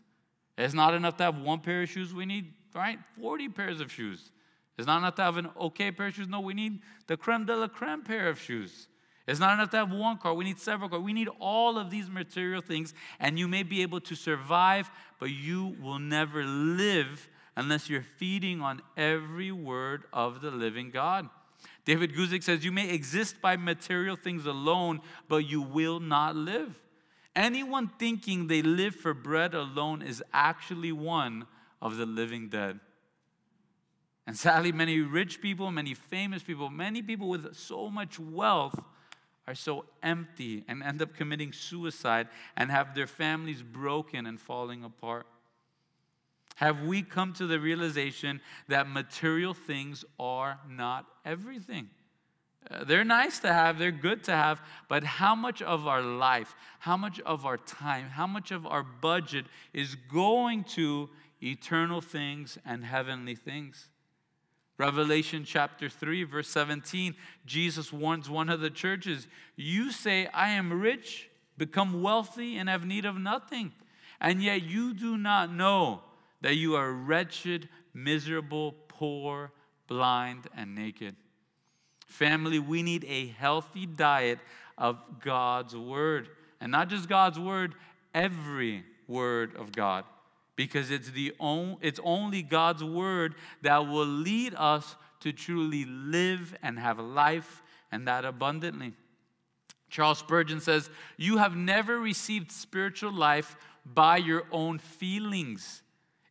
[0.58, 2.12] It's not enough to have one pair of shoes.
[2.12, 4.30] We need, right, 40 pairs of shoes.
[4.76, 6.28] It's not enough to have an okay pair of shoes.
[6.28, 8.88] No, we need the creme de la creme pair of shoes.
[9.26, 10.34] It's not enough to have one car.
[10.34, 11.00] We need several cars.
[11.00, 15.30] We need all of these material things, and you may be able to survive, but
[15.30, 21.28] you will never live unless you're feeding on every word of the living God.
[21.84, 26.80] David Guzik says, You may exist by material things alone, but you will not live.
[27.34, 31.46] Anyone thinking they live for bread alone is actually one
[31.80, 32.78] of the living dead.
[34.26, 38.78] And sadly, many rich people, many famous people, many people with so much wealth
[39.46, 44.84] are so empty and end up committing suicide and have their families broken and falling
[44.84, 45.26] apart.
[46.56, 51.88] Have we come to the realization that material things are not everything?
[52.70, 56.54] Uh, they're nice to have, they're good to have, but how much of our life,
[56.78, 61.10] how much of our time, how much of our budget is going to
[61.42, 63.88] eternal things and heavenly things?
[64.78, 70.72] Revelation chapter 3, verse 17, Jesus warns one of the churches You say, I am
[70.72, 73.72] rich, become wealthy, and have need of nothing,
[74.20, 76.02] and yet you do not know
[76.42, 79.50] that you are wretched, miserable, poor,
[79.86, 81.16] blind, and naked.
[82.06, 84.38] Family, we need a healthy diet
[84.76, 86.28] of God's word.
[86.60, 87.74] And not just God's word,
[88.14, 90.04] every word of God.
[90.54, 96.54] Because it's, the on, it's only God's word that will lead us to truly live
[96.62, 98.92] and have life and that abundantly.
[99.88, 105.81] Charles Spurgeon says, You have never received spiritual life by your own feelings.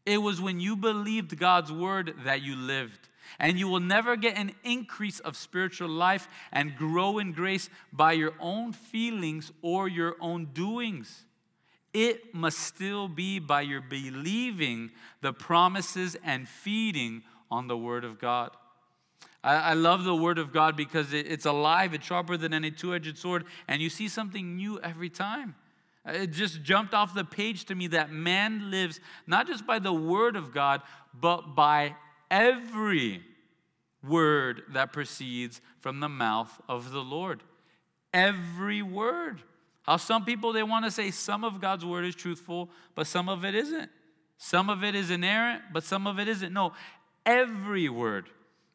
[0.05, 3.09] It was when you believed God's word that you lived.
[3.39, 8.13] And you will never get an increase of spiritual life and grow in grace by
[8.13, 11.25] your own feelings or your own doings.
[11.93, 18.19] It must still be by your believing the promises and feeding on the Word of
[18.19, 18.51] God.
[19.43, 22.71] I, I love the Word of God because it, it's alive, it's sharper than any
[22.71, 25.55] two edged sword, and you see something new every time.
[26.07, 29.79] Uh, it just jumped off the page to me that man lives not just by
[29.79, 30.81] the Word of God,
[31.13, 31.95] but by
[32.29, 33.21] every
[34.03, 37.43] word that proceeds from the mouth of the Lord.
[38.13, 39.41] Every word.
[39.83, 43.29] How some people they want to say some of God's word is truthful, but some
[43.29, 43.89] of it isn't.
[44.37, 46.51] Some of it is inerrant, but some of it isn't.
[46.51, 46.73] No,
[47.25, 48.29] every word.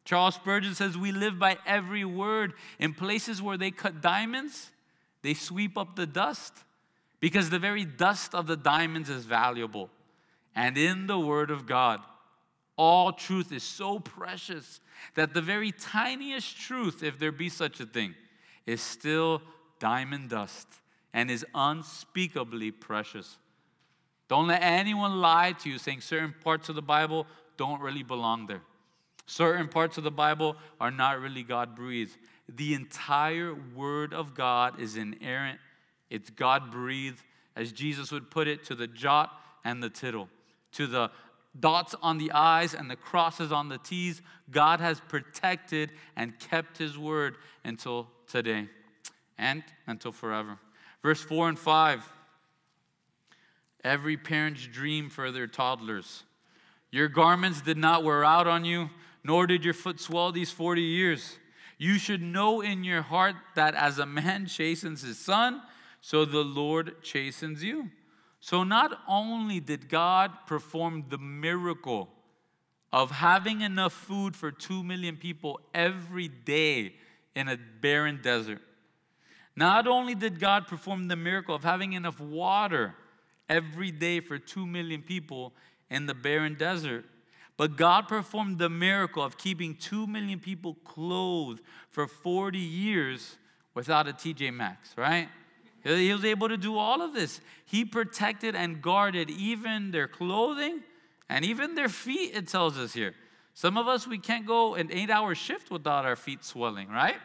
[0.05, 2.53] Charles Spurgeon says we live by every word.
[2.79, 4.71] In places where they cut diamonds,
[5.21, 6.53] they sweep up the dust
[7.19, 9.89] because the very dust of the diamonds is valuable.
[10.55, 11.99] And in the word of God,
[12.77, 14.79] all truth is so precious
[15.15, 18.15] that the very tiniest truth, if there be such a thing,
[18.65, 19.41] is still
[19.79, 20.67] diamond dust
[21.13, 23.37] and is unspeakably precious.
[24.27, 27.25] Don't let anyone lie to you saying certain parts of the Bible
[27.55, 28.61] don't really belong there.
[29.25, 32.17] Certain parts of the Bible are not really God breathed.
[32.47, 35.59] The entire Word of God is inerrant,
[36.09, 37.21] it's God breathed,
[37.55, 39.31] as Jesus would put it, to the jot
[39.63, 40.29] and the tittle,
[40.73, 41.11] to the
[41.59, 44.21] dots on the I's and the crosses on the T's.
[44.49, 48.69] God has protected and kept His word until today
[49.37, 50.57] and until forever.
[51.01, 52.13] Verse 4 and 5
[53.83, 56.23] Every parent's dream for their toddlers.
[56.91, 58.89] Your garments did not wear out on you,
[59.23, 61.37] nor did your foot swell these 40 years.
[61.77, 65.61] You should know in your heart that as a man chastens his son,
[66.01, 67.89] so the Lord chastens you.
[68.39, 72.09] So, not only did God perform the miracle
[72.93, 76.93] of having enough food for two million people every day
[77.35, 78.61] in a barren desert,
[79.55, 82.95] not only did God perform the miracle of having enough water
[83.49, 85.53] every day for two million people
[85.89, 87.05] in the barren desert,
[87.57, 93.37] but God performed the miracle of keeping two million people clothed for 40 years
[93.73, 95.27] without a TJ Maxx, right?
[95.87, 97.39] Uh, he was able to do all of this.
[97.65, 100.81] He protected and guarded even their clothing
[101.29, 103.13] and even their feet, it tells us here.
[103.53, 107.17] Some of us, we can't go an eight hour shift without our feet swelling, right?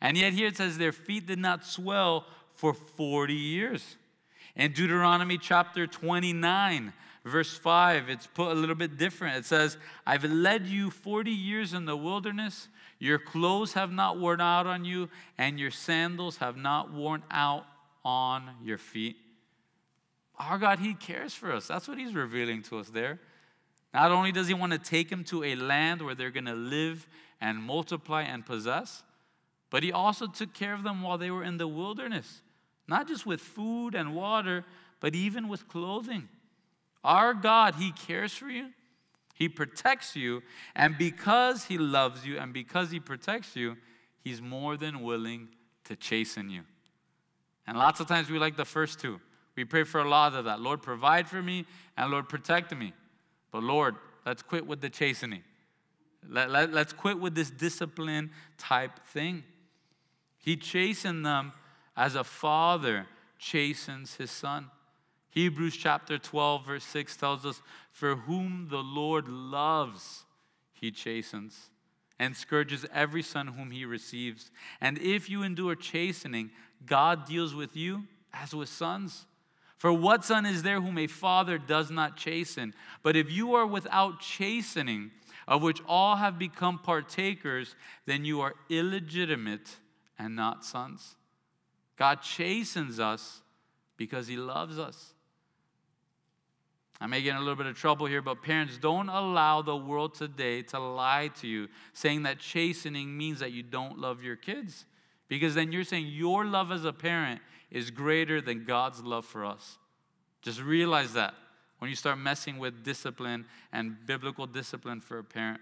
[0.00, 3.96] And yet here it says their feet did not swell for 40 years.
[4.56, 6.92] In Deuteronomy chapter 29,
[7.24, 9.38] verse 5, it's put a little bit different.
[9.38, 12.68] It says, I've led you 40 years in the wilderness.
[12.98, 17.64] Your clothes have not worn out on you, and your sandals have not worn out
[18.04, 19.16] on your feet.
[20.38, 21.66] Our God, He cares for us.
[21.66, 23.20] That's what He's revealing to us there.
[23.92, 26.54] Not only does He want to take them to a land where they're going to
[26.54, 27.08] live
[27.40, 29.02] and multiply and possess,
[29.70, 32.42] but He also took care of them while they were in the wilderness,
[32.88, 34.64] not just with food and water,
[35.00, 36.28] but even with clothing.
[37.04, 38.70] Our God, He cares for you,
[39.34, 40.42] He protects you,
[40.74, 43.76] and because He loves you and because He protects you,
[44.22, 45.48] He's more than willing
[45.84, 46.62] to chasten you.
[47.66, 49.20] And lots of times we like the first two.
[49.56, 50.60] We pray for a lot of that.
[50.60, 52.92] Lord, provide for me and Lord, protect me.
[53.52, 53.96] But Lord,
[54.26, 55.42] let's quit with the chastening.
[56.28, 59.44] Let, let, let's quit with this discipline type thing.
[60.38, 61.52] He chastened them
[61.96, 63.06] as a father
[63.38, 64.70] chastens his son.
[65.30, 67.60] Hebrews chapter 12, verse 6 tells us,
[67.90, 70.24] For whom the Lord loves,
[70.72, 71.70] he chastens
[72.18, 74.50] and scourges every son whom he receives.
[74.80, 76.50] And if you endure chastening,
[76.86, 79.26] God deals with you as with sons.
[79.78, 82.74] For what son is there whom a father does not chasten?
[83.02, 85.10] But if you are without chastening,
[85.46, 87.76] of which all have become partakers,
[88.06, 89.76] then you are illegitimate
[90.18, 91.16] and not sons.
[91.96, 93.42] God chastens us
[93.96, 95.12] because he loves us.
[97.00, 99.76] I may get in a little bit of trouble here, but parents, don't allow the
[99.76, 104.36] world today to lie to you, saying that chastening means that you don't love your
[104.36, 104.86] kids.
[105.28, 109.44] Because then you're saying your love as a parent is greater than God's love for
[109.44, 109.78] us.
[110.42, 111.34] Just realize that
[111.78, 115.60] when you start messing with discipline and biblical discipline for a parent.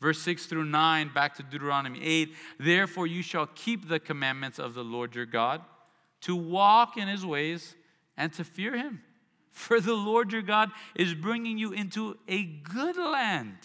[0.00, 2.34] Verse 6 through 9, back to Deuteronomy 8.
[2.58, 5.62] Therefore, you shall keep the commandments of the Lord your God,
[6.22, 7.74] to walk in his ways
[8.16, 9.02] and to fear him.
[9.50, 13.56] For the Lord your God is bringing you into a good land,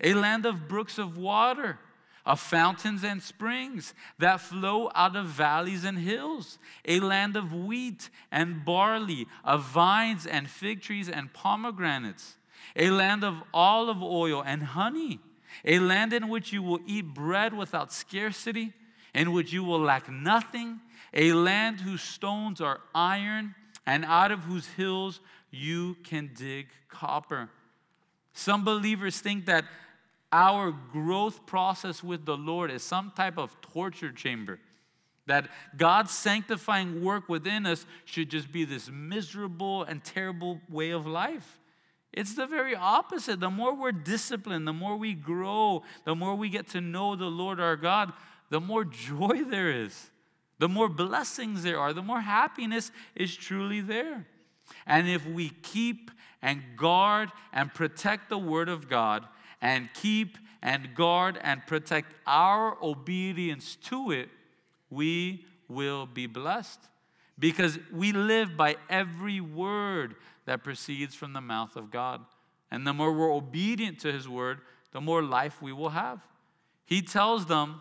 [0.00, 1.78] a land of brooks of water,
[2.24, 8.10] of fountains and springs that flow out of valleys and hills, a land of wheat
[8.30, 12.36] and barley, of vines and fig trees and pomegranates,
[12.76, 15.18] a land of olive oil and honey,
[15.64, 18.72] a land in which you will eat bread without scarcity,
[19.14, 20.80] in which you will lack nothing,
[21.12, 23.54] a land whose stones are iron
[23.84, 25.20] and out of whose hills
[25.50, 27.50] you can dig copper.
[28.32, 29.64] Some believers think that
[30.32, 34.58] our growth process with the Lord is some type of torture chamber.
[35.26, 41.06] That God's sanctifying work within us should just be this miserable and terrible way of
[41.06, 41.60] life.
[42.12, 43.38] It's the very opposite.
[43.38, 47.26] The more we're disciplined, the more we grow, the more we get to know the
[47.26, 48.12] Lord our God,
[48.50, 50.10] the more joy there is
[50.62, 54.28] the more blessings there are, the more happiness is truly there.
[54.86, 59.26] And if we keep and guard and protect the Word of God,
[59.62, 64.28] and keep and guard and protect our obedience to it,
[64.90, 66.80] we will be blessed.
[67.38, 72.20] Because we live by every word that proceeds from the mouth of God.
[72.70, 74.60] And the more we're obedient to His word,
[74.92, 76.20] the more life we will have.
[76.84, 77.80] He tells them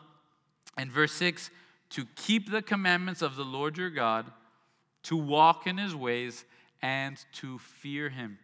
[0.78, 1.50] in verse 6
[1.92, 4.32] to keep the commandments of the Lord your God,
[5.04, 6.46] to walk in his ways,
[6.82, 8.40] and to fear him.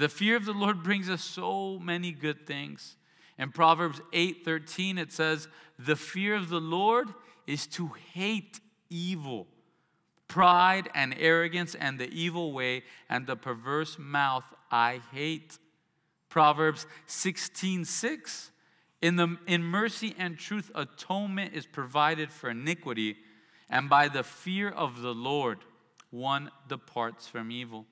[0.00, 2.96] The fear of the Lord brings us so many good things.
[3.36, 5.46] In Proverbs 8:13 it says,
[5.78, 7.12] "The fear of the Lord
[7.46, 9.46] is to hate evil,
[10.26, 15.58] pride and arrogance and the evil way and the perverse mouth I hate."
[16.30, 18.52] Proverbs 16:6
[19.02, 23.18] in, the, in mercy and truth, atonement is provided for iniquity,
[23.68, 25.58] and by the fear of the Lord,
[26.08, 27.86] one departs from evil.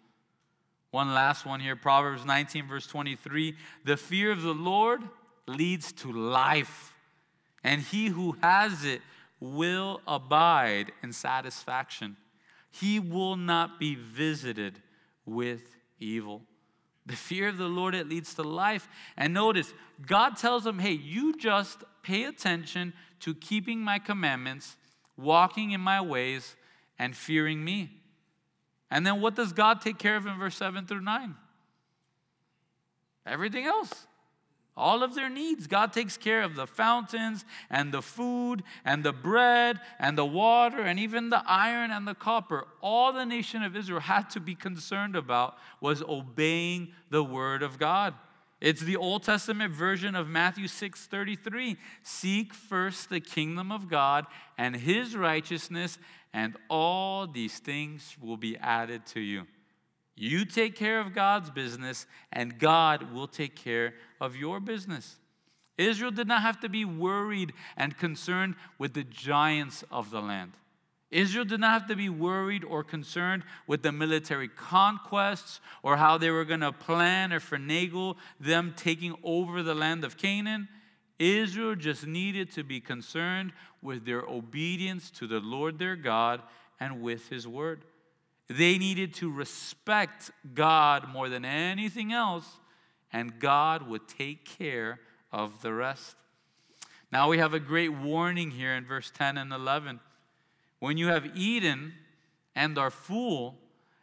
[0.90, 3.54] One last one here Proverbs 19, verse 23.
[3.84, 5.02] The fear of the Lord
[5.46, 6.94] leads to life,
[7.62, 9.02] and he who has it
[9.40, 12.16] will abide in satisfaction.
[12.70, 14.80] He will not be visited
[15.24, 15.62] with
[15.98, 16.42] evil.
[17.06, 18.88] The fear of the Lord, it leads to life.
[19.16, 19.72] And notice,
[20.06, 24.76] God tells them, hey, you just pay attention to keeping my commandments,
[25.16, 26.54] walking in my ways,
[26.98, 27.90] and fearing me.
[28.90, 31.34] And then what does God take care of in verse 7 through 9?
[33.26, 34.06] Everything else
[34.78, 35.66] all of their needs.
[35.66, 40.80] God takes care of the fountains and the food and the bread and the water
[40.80, 42.66] and even the iron and the copper.
[42.80, 47.78] All the nation of Israel had to be concerned about was obeying the word of
[47.78, 48.14] God.
[48.60, 51.76] It's the Old Testament version of Matthew 6:33.
[52.02, 54.26] Seek first the kingdom of God
[54.56, 55.98] and his righteousness,
[56.32, 59.46] and all these things will be added to you.
[60.16, 65.16] You take care of God's business, and God will take care of your business.
[65.76, 70.52] Israel did not have to be worried and concerned with the giants of the land.
[71.10, 76.18] Israel did not have to be worried or concerned with the military conquests or how
[76.18, 80.68] they were going to plan or finagle them taking over the land of Canaan.
[81.18, 83.52] Israel just needed to be concerned
[83.82, 86.42] with their obedience to the Lord their God
[86.80, 87.82] and with his word.
[88.48, 92.46] They needed to respect God more than anything else,
[93.12, 95.00] and God would take care
[95.30, 96.16] of the rest.
[97.12, 100.00] Now we have a great warning here in verse 10 and 11.
[100.78, 101.94] When you have eaten
[102.54, 103.58] and are full,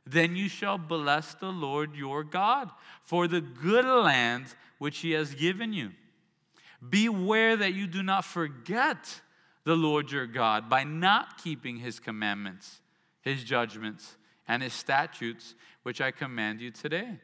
[0.06, 2.70] then you shall bless the Lord your God
[3.04, 5.92] for the good land which he has given you.
[6.88, 9.22] Beware that you do not forget
[9.66, 12.80] the Lord your God by not keeping his commandments,
[13.22, 14.16] his judgments,
[14.48, 17.20] and his statutes, which I command you today.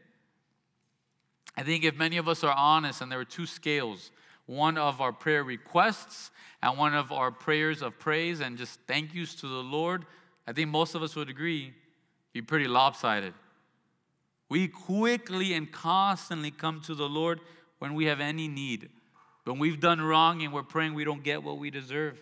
[1.56, 4.12] I think if many of us are honest, and there are two scales
[4.48, 6.32] one of our prayer requests
[6.62, 10.06] and one of our prayers of praise and just thank yous to the Lord,
[10.46, 11.74] I think most of us would agree,
[12.34, 13.34] be pretty lopsided.
[14.50, 17.40] We quickly and constantly come to the Lord
[17.80, 18.90] when we have any need.
[19.46, 22.22] When we've done wrong and we're praying we don't get what we deserve.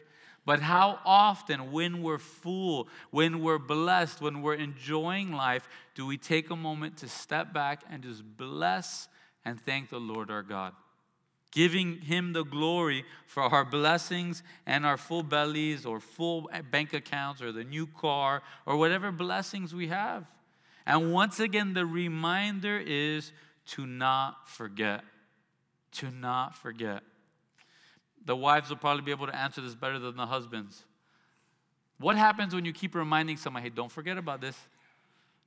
[0.49, 6.17] But how often, when we're full, when we're blessed, when we're enjoying life, do we
[6.17, 9.09] take a moment to step back and just bless
[9.45, 10.73] and thank the Lord our God?
[11.51, 17.43] Giving Him the glory for our blessings and our full bellies or full bank accounts
[17.43, 20.25] or the new car or whatever blessings we have.
[20.83, 23.33] And once again, the reminder is
[23.67, 25.03] to not forget.
[25.91, 27.03] To not forget.
[28.25, 30.83] The wives will probably be able to answer this better than the husbands.
[31.99, 34.57] What happens when you keep reminding someone, hey, don't forget about this?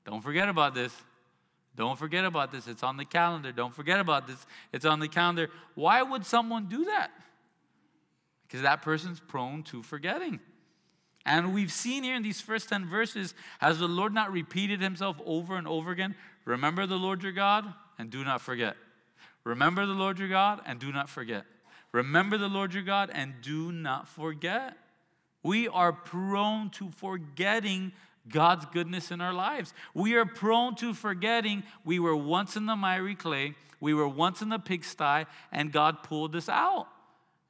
[0.04, 0.94] Don't forget about this.
[1.74, 2.68] Don't forget about this.
[2.68, 3.52] It's on the calendar.
[3.52, 4.46] Don't forget about this.
[4.72, 5.48] It's on the calendar.
[5.74, 7.10] Why would someone do that?
[8.46, 10.40] Because that person's prone to forgetting.
[11.24, 15.16] And we've seen here in these first 10 verses, has the Lord not repeated himself
[15.24, 16.16] over and over again?
[16.44, 18.76] Remember the Lord your God and do not forget.
[19.44, 21.44] Remember the Lord your God and do not forget.
[21.92, 24.76] Remember the Lord your God and do not forget.
[25.42, 27.92] We are prone to forgetting
[28.28, 29.74] God's goodness in our lives.
[29.94, 34.42] We are prone to forgetting we were once in the miry clay, we were once
[34.42, 36.86] in the pigsty, and God pulled us out.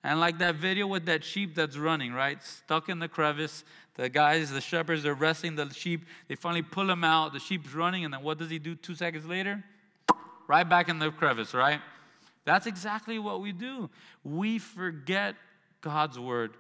[0.03, 2.43] And like that video with that sheep that's running, right?
[2.43, 3.62] Stuck in the crevice.
[3.95, 6.07] The guys, the shepherds, they're wrestling the sheep.
[6.26, 7.34] They finally pull him out.
[7.34, 9.62] The sheep's running, and then what does he do two seconds later?
[10.49, 11.80] Right back in the crevice, right?
[12.45, 13.90] That's exactly what we do.
[14.24, 15.36] We forget
[15.80, 16.57] God's word.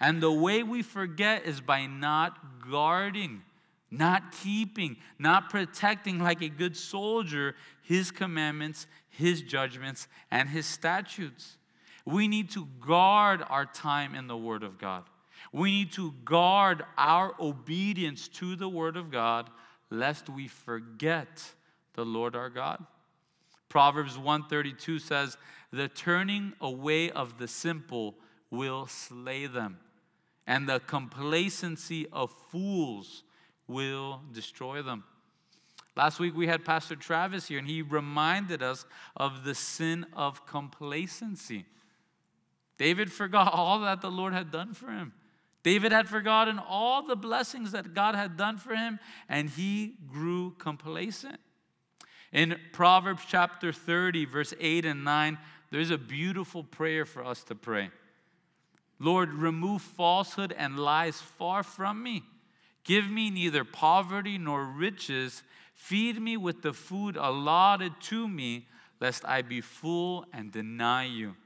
[0.00, 2.38] And the way we forget is by not
[2.70, 3.42] guarding,
[3.90, 7.54] not keeping, not protecting like a good soldier
[7.84, 11.58] his commandments, his judgments, and his statutes.
[12.06, 15.04] We need to guard our time in the Word of God.
[15.52, 19.50] We need to guard our obedience to the Word of God
[19.90, 21.42] lest we forget
[21.92, 22.84] the Lord our God.
[23.74, 25.36] Proverbs 132 says,
[25.72, 28.16] "The turning away of the simple
[28.48, 29.80] will slay them,
[30.46, 33.24] and the complacency of fools
[33.66, 35.02] will destroy them."
[35.96, 40.46] Last week we had Pastor Travis here, and he reminded us of the sin of
[40.46, 41.66] complacency.
[42.78, 45.12] David forgot all that the Lord had done for him.
[45.64, 50.52] David had forgotten all the blessings that God had done for him, and he grew
[50.52, 51.40] complacent.
[52.34, 55.38] In Proverbs chapter 30, verse 8 and 9,
[55.70, 57.90] there's a beautiful prayer for us to pray.
[58.98, 62.24] Lord, remove falsehood and lies far from me.
[62.82, 65.44] Give me neither poverty nor riches.
[65.74, 68.66] Feed me with the food allotted to me,
[69.00, 71.36] lest I be full and deny you.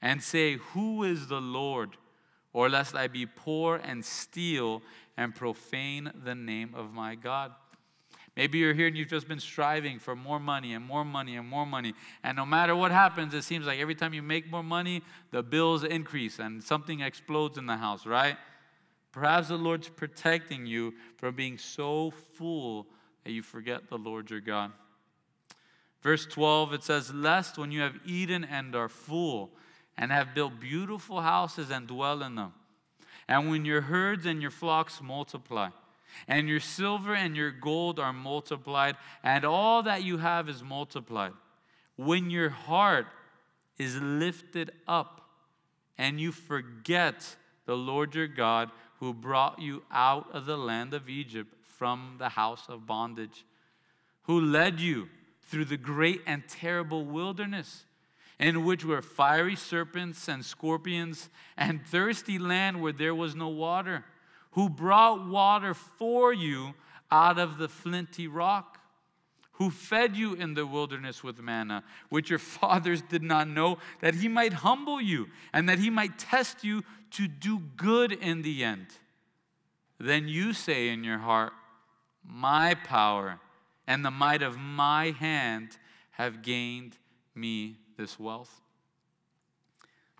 [0.00, 1.96] And say, Who is the Lord?
[2.52, 4.82] Or lest I be poor and steal
[5.16, 7.52] and profane the name of my God.
[8.36, 11.46] Maybe you're here and you've just been striving for more money and more money and
[11.46, 11.94] more money.
[12.22, 15.42] And no matter what happens, it seems like every time you make more money, the
[15.42, 18.36] bills increase and something explodes in the house, right?
[19.12, 22.86] Perhaps the Lord's protecting you from being so full
[23.24, 24.72] that you forget the Lord your God.
[26.00, 29.50] Verse 12, it says, Lest when you have eaten and are full,
[29.96, 32.54] and have built beautiful houses and dwell in them,
[33.28, 35.68] and when your herds and your flocks multiply,
[36.28, 41.32] and your silver and your gold are multiplied, and all that you have is multiplied.
[41.96, 43.06] When your heart
[43.78, 45.20] is lifted up,
[45.98, 47.36] and you forget
[47.66, 52.30] the Lord your God who brought you out of the land of Egypt from the
[52.30, 53.44] house of bondage,
[54.22, 55.08] who led you
[55.42, 57.84] through the great and terrible wilderness,
[58.38, 64.04] in which were fiery serpents and scorpions, and thirsty land where there was no water
[64.52, 66.74] who brought water for you
[67.10, 68.78] out of the flinty rock,
[69.52, 74.14] who fed you in the wilderness with manna, which your fathers did not know, that
[74.14, 78.64] he might humble you and that he might test you to do good in the
[78.64, 78.86] end.
[79.98, 81.52] Then you say in your heart,
[82.26, 83.40] My power
[83.86, 85.76] and the might of my hand
[86.12, 86.96] have gained
[87.34, 88.60] me this wealth.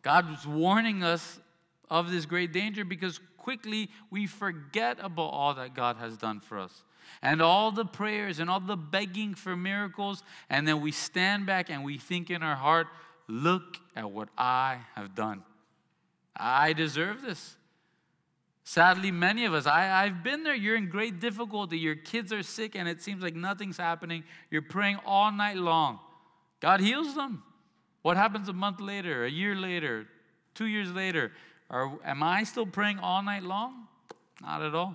[0.02, 1.40] God was warning us
[1.88, 6.59] of this great danger because quickly we forget about all that God has done for
[6.59, 6.84] us
[7.20, 10.22] and all the prayers and all the begging for miracles.
[10.49, 12.86] And then we stand back and we think in our heart,
[13.28, 15.43] look at what I have done.
[16.34, 17.57] I deserve this.
[18.64, 20.55] Sadly, many of us, I, I've been there.
[20.55, 21.78] You're in great difficulty.
[21.78, 24.22] Your kids are sick and it seems like nothing's happening.
[24.51, 25.99] You're praying all night long.
[26.61, 27.43] God heals them.
[28.03, 30.07] What happens a month later, a year later,
[30.55, 31.32] two years later?
[31.72, 33.88] Are, am I still praying all night long?
[34.42, 34.94] Not at all.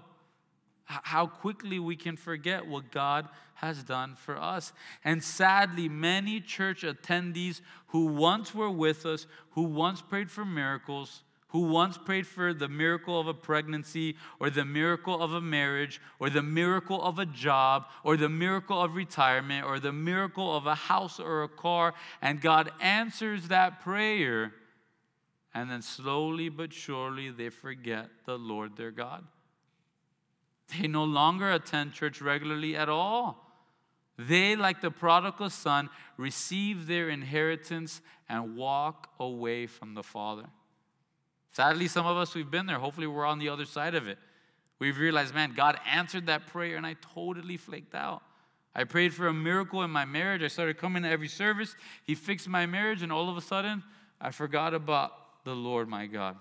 [0.86, 4.72] How quickly we can forget what God has done for us.
[5.04, 11.24] And sadly, many church attendees who once were with us, who once prayed for miracles,
[11.50, 16.00] who once prayed for the miracle of a pregnancy or the miracle of a marriage
[16.20, 20.68] or the miracle of a job or the miracle of retirement or the miracle of
[20.68, 24.54] a house or a car, and God answers that prayer,
[25.54, 29.26] and then slowly but surely they forget the Lord their God.
[30.80, 33.44] They no longer attend church regularly at all.
[34.18, 40.46] They, like the prodigal son, receive their inheritance and walk away from the Father.
[41.52, 42.80] Sadly, some of us, we've been there.
[42.80, 44.18] Hopefully, we're on the other side of it.
[44.80, 48.22] We've realized, man, God answered that prayer, and I totally flaked out.
[48.76, 50.44] I prayed for a miracle in my marriage.
[50.44, 51.76] I started coming to every service.
[52.04, 53.84] He fixed my marriage, and all of a sudden,
[54.20, 55.14] I forgot about
[55.48, 56.36] the Lord my God.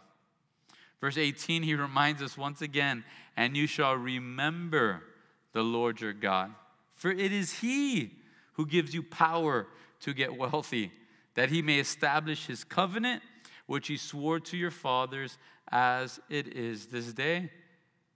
[1.01, 3.05] Verse 18, he reminds us once again,
[3.37, 5.05] and you shall remember
[5.53, 6.53] the Lord your God.
[6.95, 8.11] For it is he
[8.55, 9.69] who gives you power
[10.01, 10.91] to get wealthy,
[11.35, 13.23] that he may establish his covenant
[13.67, 15.39] which he swore to your fathers
[15.71, 17.51] as it is this day.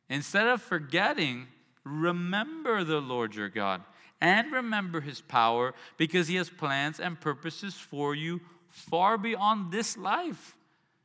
[0.09, 1.47] Instead of forgetting,
[1.85, 3.83] remember the Lord your God
[4.21, 9.97] and remember his power because he has plans and purposes for you far beyond this
[9.97, 10.57] life.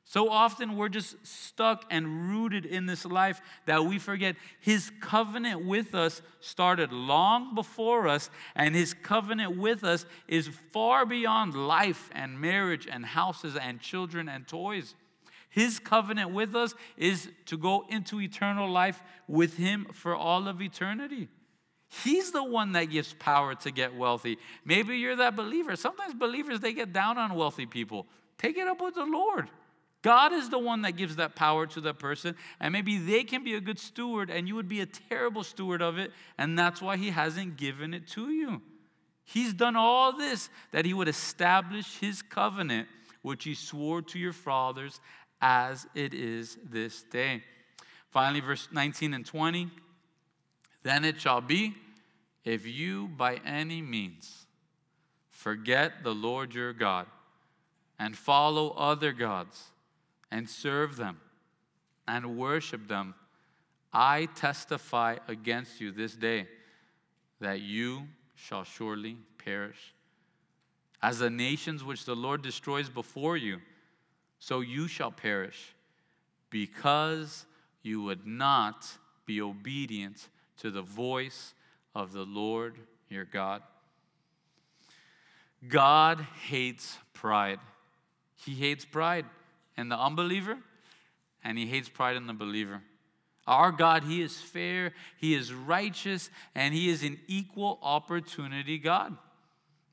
[0.07, 5.65] So often we're just stuck and rooted in this life that we forget His covenant
[5.65, 12.11] with us started long before us, and His covenant with us is far beyond life
[12.13, 14.93] and marriage and houses and children and toys.
[15.49, 20.61] His covenant with us is to go into eternal life with Him for all of
[20.61, 21.29] eternity.
[22.03, 24.37] He's the one that gives power to get wealthy.
[24.65, 25.75] Maybe you're that believer.
[25.75, 28.05] Sometimes believers, they get down on wealthy people.
[28.37, 29.49] Take it up with the Lord.
[30.05, 33.43] God is the one that gives that power to that person, and maybe they can
[33.43, 36.79] be a good steward, and you would be a terrible steward of it, and that's
[36.79, 38.61] why He hasn't given it to you.
[39.23, 42.87] He's done all this that He would establish His covenant,
[43.23, 44.99] which He swore to your fathers
[45.41, 47.41] as it is this day.
[48.11, 49.71] Finally, verse 19 and 20
[50.83, 51.73] Then it shall be,
[52.43, 54.45] if you by any means
[55.31, 57.07] forget the Lord your God
[57.97, 59.71] and follow other gods,
[60.35, 61.17] and serve them
[62.09, 63.15] and worship them,
[63.93, 66.49] I testify against you this day
[67.39, 69.93] that you shall surely perish.
[71.01, 73.61] As the nations which the Lord destroys before you,
[74.37, 75.73] so you shall perish,
[76.49, 77.45] because
[77.81, 78.85] you would not
[79.25, 80.27] be obedient
[80.57, 81.53] to the voice
[81.95, 82.75] of the Lord
[83.07, 83.61] your God.
[85.69, 87.59] God hates pride.
[88.35, 89.25] He hates pride
[89.77, 90.57] in the unbeliever,
[91.43, 92.81] and he hates pride in the believer.
[93.47, 99.15] Our God, He is fair, He is righteous, and He is an equal opportunity God.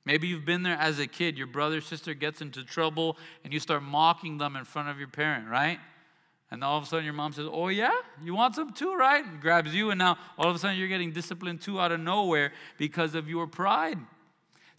[0.05, 1.39] Maybe you've been there as a kid.
[1.39, 5.09] Your brother, sister gets into trouble, and you start mocking them in front of your
[5.09, 5.79] parent, right?
[6.51, 7.93] And all of a sudden, your mom says, Oh, yeah?
[8.23, 9.25] You want some too, right?
[9.25, 12.01] And grabs you, and now all of a sudden, you're getting disciplined too out of
[12.01, 13.99] nowhere because of your pride.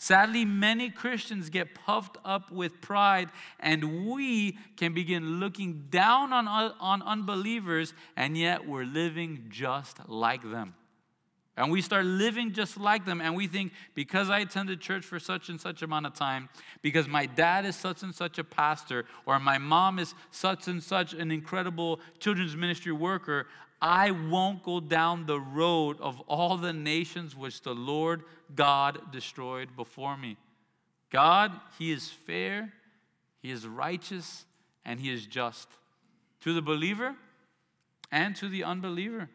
[0.04, 3.30] Sadly, many Christians get puffed up with pride,
[3.62, 10.42] and we can begin looking down on, on unbelievers, and yet we're living just like
[10.42, 10.76] them.
[11.56, 15.20] And we start living just like them, and we think because I attended church for
[15.20, 16.50] such and such amount of time,
[16.82, 20.84] because my dad is such and such a pastor, or my mom is such and
[20.84, 23.48] such an incredible children's ministry worker,
[23.86, 28.24] I won't go down the road of all the nations which the Lord
[28.56, 30.38] God destroyed before me.
[31.10, 32.72] God, He is fair,
[33.42, 34.46] He is righteous,
[34.86, 35.68] and He is just
[36.40, 37.16] to the believer
[38.10, 39.28] and to the unbeliever.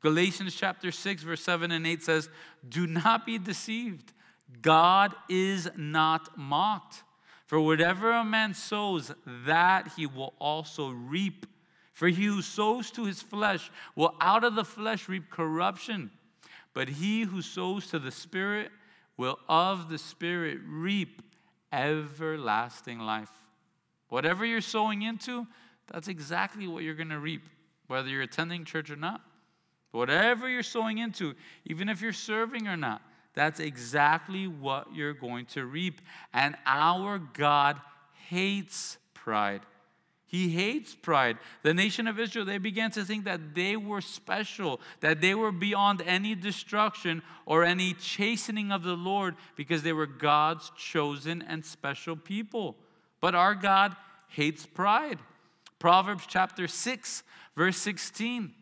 [0.00, 2.28] Galatians chapter 6, verse 7 and 8 says,
[2.68, 4.12] Do not be deceived.
[4.60, 7.04] God is not mocked.
[7.46, 9.12] For whatever a man sows,
[9.46, 11.46] that he will also reap.
[11.98, 16.12] For he who sows to his flesh will out of the flesh reap corruption,
[16.72, 18.70] but he who sows to the Spirit
[19.16, 21.20] will of the Spirit reap
[21.72, 23.32] everlasting life.
[24.10, 25.44] Whatever you're sowing into,
[25.92, 27.42] that's exactly what you're going to reap,
[27.88, 29.20] whether you're attending church or not.
[29.90, 31.34] Whatever you're sowing into,
[31.64, 33.02] even if you're serving or not,
[33.34, 36.00] that's exactly what you're going to reap.
[36.32, 37.80] And our God
[38.28, 39.62] hates pride.
[40.28, 41.38] He hates pride.
[41.62, 45.50] The nation of Israel, they began to think that they were special, that they were
[45.50, 51.64] beyond any destruction or any chastening of the Lord because they were God's chosen and
[51.64, 52.76] special people.
[53.22, 53.96] But our God
[54.28, 55.18] hates pride.
[55.78, 57.22] Proverbs chapter 6,
[57.56, 58.52] verse 16.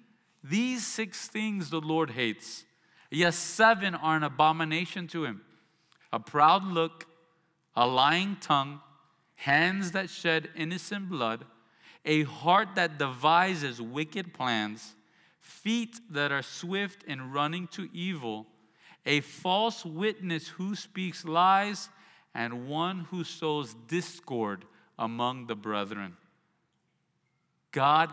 [0.45, 2.65] These six things the Lord hates.
[3.11, 5.43] Yes, seven are an abomination to him
[6.13, 7.07] a proud look,
[7.75, 8.81] a lying tongue,
[9.35, 11.45] hands that shed innocent blood
[12.07, 14.95] a heart that devises wicked plans,
[15.41, 18.47] feet that are swift in running to evil,
[19.05, 21.89] a false witness who speaks lies,
[22.35, 24.65] and one who sows discord
[24.99, 26.17] among the brethren.
[27.73, 28.13] God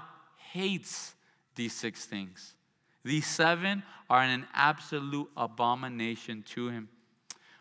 [0.51, 1.13] hates
[1.55, 2.55] these six things.
[3.03, 6.89] These seven are an absolute abomination to him.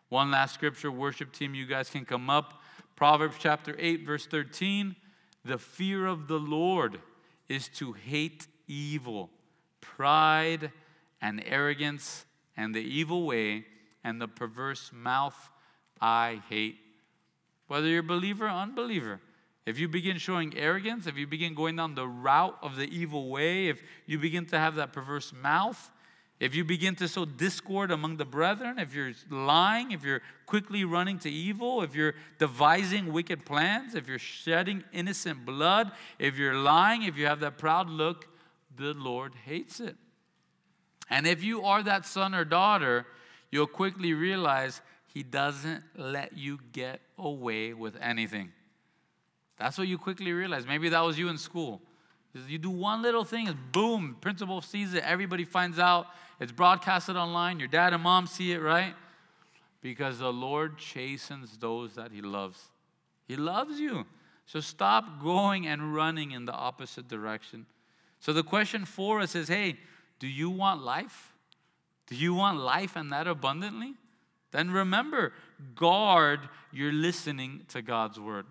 [0.08, 2.62] One last scripture, worship team, you guys can come up.
[2.96, 4.94] Proverbs chapter 8, verse 13.
[5.44, 7.00] The fear of the Lord
[7.48, 9.30] is to hate evil,
[9.80, 10.70] pride
[11.20, 12.26] and arrogance,
[12.56, 13.64] and the evil way
[14.04, 15.50] and the perverse mouth
[16.00, 16.78] I hate.
[17.68, 19.20] Whether you're believer or unbeliever,
[19.64, 23.28] if you begin showing arrogance, if you begin going down the route of the evil
[23.28, 25.90] way, if you begin to have that perverse mouth,
[26.42, 30.84] if you begin to sow discord among the brethren, if you're lying, if you're quickly
[30.84, 36.56] running to evil, if you're devising wicked plans, if you're shedding innocent blood, if you're
[36.56, 38.26] lying, if you have that proud look,
[38.76, 39.94] the Lord hates it.
[41.08, 43.06] And if you are that son or daughter,
[43.52, 44.80] you'll quickly realize
[45.14, 48.50] He doesn't let you get away with anything.
[49.60, 50.66] That's what you quickly realize.
[50.66, 51.82] Maybe that was you in school.
[52.48, 56.06] You do one little thing, and boom, principal sees it, everybody finds out,
[56.40, 58.94] it's broadcasted online, your dad and mom see it, right?
[59.82, 62.70] Because the Lord chastens those that He loves.
[63.28, 64.06] He loves you.
[64.46, 67.66] So stop going and running in the opposite direction.
[68.20, 69.76] So the question for us is hey,
[70.18, 71.32] do you want life?
[72.06, 73.94] Do you want life and that abundantly?
[74.52, 75.32] Then remember,
[75.74, 76.40] guard
[76.72, 78.46] your listening to God's word.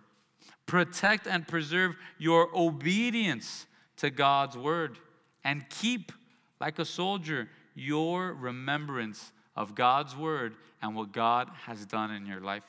[0.66, 3.68] Protect and preserve your obedience
[4.02, 4.98] to God's word
[5.44, 6.12] and keep,
[6.60, 12.42] like a soldier, your remembrance of God's word and what God has done in your
[12.42, 12.64] life.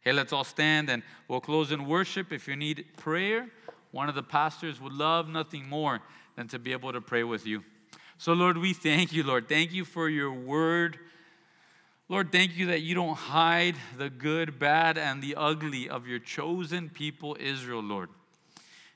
[0.00, 2.32] Hey, let's all stand and we'll close in worship.
[2.32, 3.48] If you need prayer,
[3.90, 6.00] one of the pastors would love nothing more
[6.36, 7.62] than to be able to pray with you.
[8.16, 9.48] So, Lord, we thank you, Lord.
[9.48, 10.98] Thank you for your word.
[12.08, 16.18] Lord, thank you that you don't hide the good, bad, and the ugly of your
[16.18, 18.08] chosen people, Israel, Lord.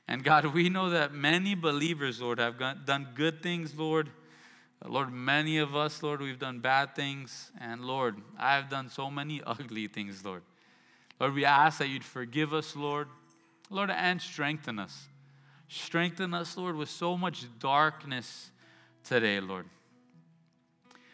[0.07, 4.09] And God, we know that many believers, Lord, have done good things, Lord.
[4.85, 7.51] Lord, many of us, Lord, we've done bad things.
[7.59, 10.43] And Lord, I've done so many ugly things, Lord.
[11.19, 13.07] Lord, we ask that you'd forgive us, Lord.
[13.69, 15.07] Lord, and strengthen us.
[15.67, 18.51] Strengthen us, Lord, with so much darkness
[19.03, 19.65] today, Lord.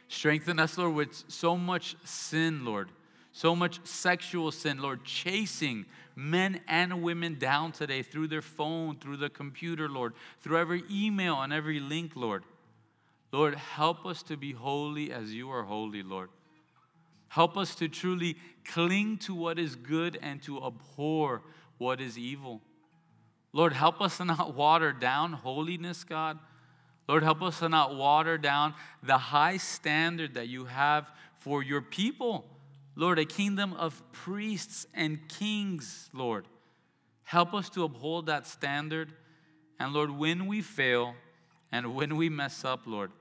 [0.07, 2.89] Strengthen us, Lord, with so much sin, Lord.
[3.31, 5.85] So much sexual sin, Lord, chasing
[6.15, 11.41] men and women down today through their phone, through the computer, Lord, through every email
[11.41, 12.43] and every link, Lord.
[13.31, 16.29] Lord, help us to be holy as you are holy, Lord.
[17.29, 21.41] Help us to truly cling to what is good and to abhor
[21.79, 22.61] what is evil.
[23.51, 26.37] Lord, help us to not water down holiness, God.
[27.07, 31.09] Lord, help us to not water down the high standard that you have
[31.39, 32.45] for your people.
[32.95, 36.45] Lord, a kingdom of priests and kings, Lord.
[37.23, 39.13] Help us to uphold that standard.
[39.79, 41.15] And Lord, when we fail
[41.71, 43.11] and when we mess up, Lord,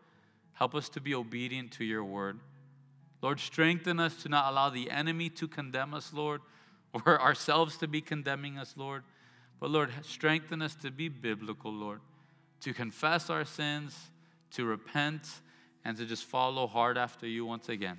[0.52, 2.38] help us to be obedient to your word.
[3.22, 6.40] Lord, strengthen us to not allow the enemy to condemn us, Lord,
[7.06, 9.04] or ourselves to be condemning us, Lord.
[9.58, 12.00] But Lord, strengthen us to be biblical, Lord,
[12.60, 14.10] to confess our sins,
[14.50, 15.26] to repent,
[15.84, 17.98] and to just follow hard after you once again.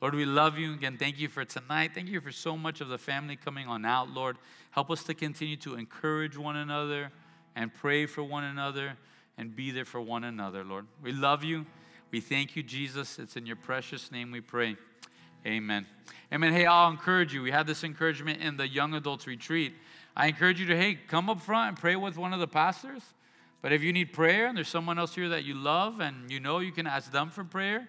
[0.00, 0.74] Lord, we love you.
[0.74, 1.90] Again, thank you for tonight.
[1.92, 4.36] Thank you for so much of the family coming on out, Lord.
[4.70, 7.10] Help us to continue to encourage one another
[7.56, 8.96] and pray for one another
[9.38, 10.86] and be there for one another, Lord.
[11.02, 11.66] We love you.
[12.12, 13.18] We thank you, Jesus.
[13.18, 14.76] It's in your precious name we pray.
[15.44, 15.84] Amen.
[16.32, 16.52] Amen.
[16.52, 17.42] Hey, I'll encourage you.
[17.42, 19.74] We had this encouragement in the young adults retreat.
[20.16, 23.02] I encourage you to, hey, come up front and pray with one of the pastors.
[23.62, 26.38] But if you need prayer and there's someone else here that you love and you
[26.38, 27.88] know you can ask them for prayer,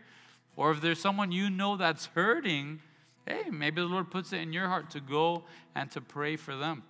[0.60, 2.82] or if there's someone you know that's hurting,
[3.26, 6.54] hey, maybe the Lord puts it in your heart to go and to pray for
[6.54, 6.84] them.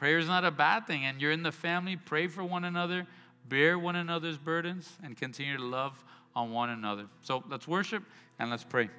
[0.00, 3.06] Prayer is not a bad thing, and you're in the family, pray for one another,
[3.48, 7.06] bear one another's burdens, and continue to love on one another.
[7.22, 8.02] So let's worship
[8.40, 8.90] and let's pray.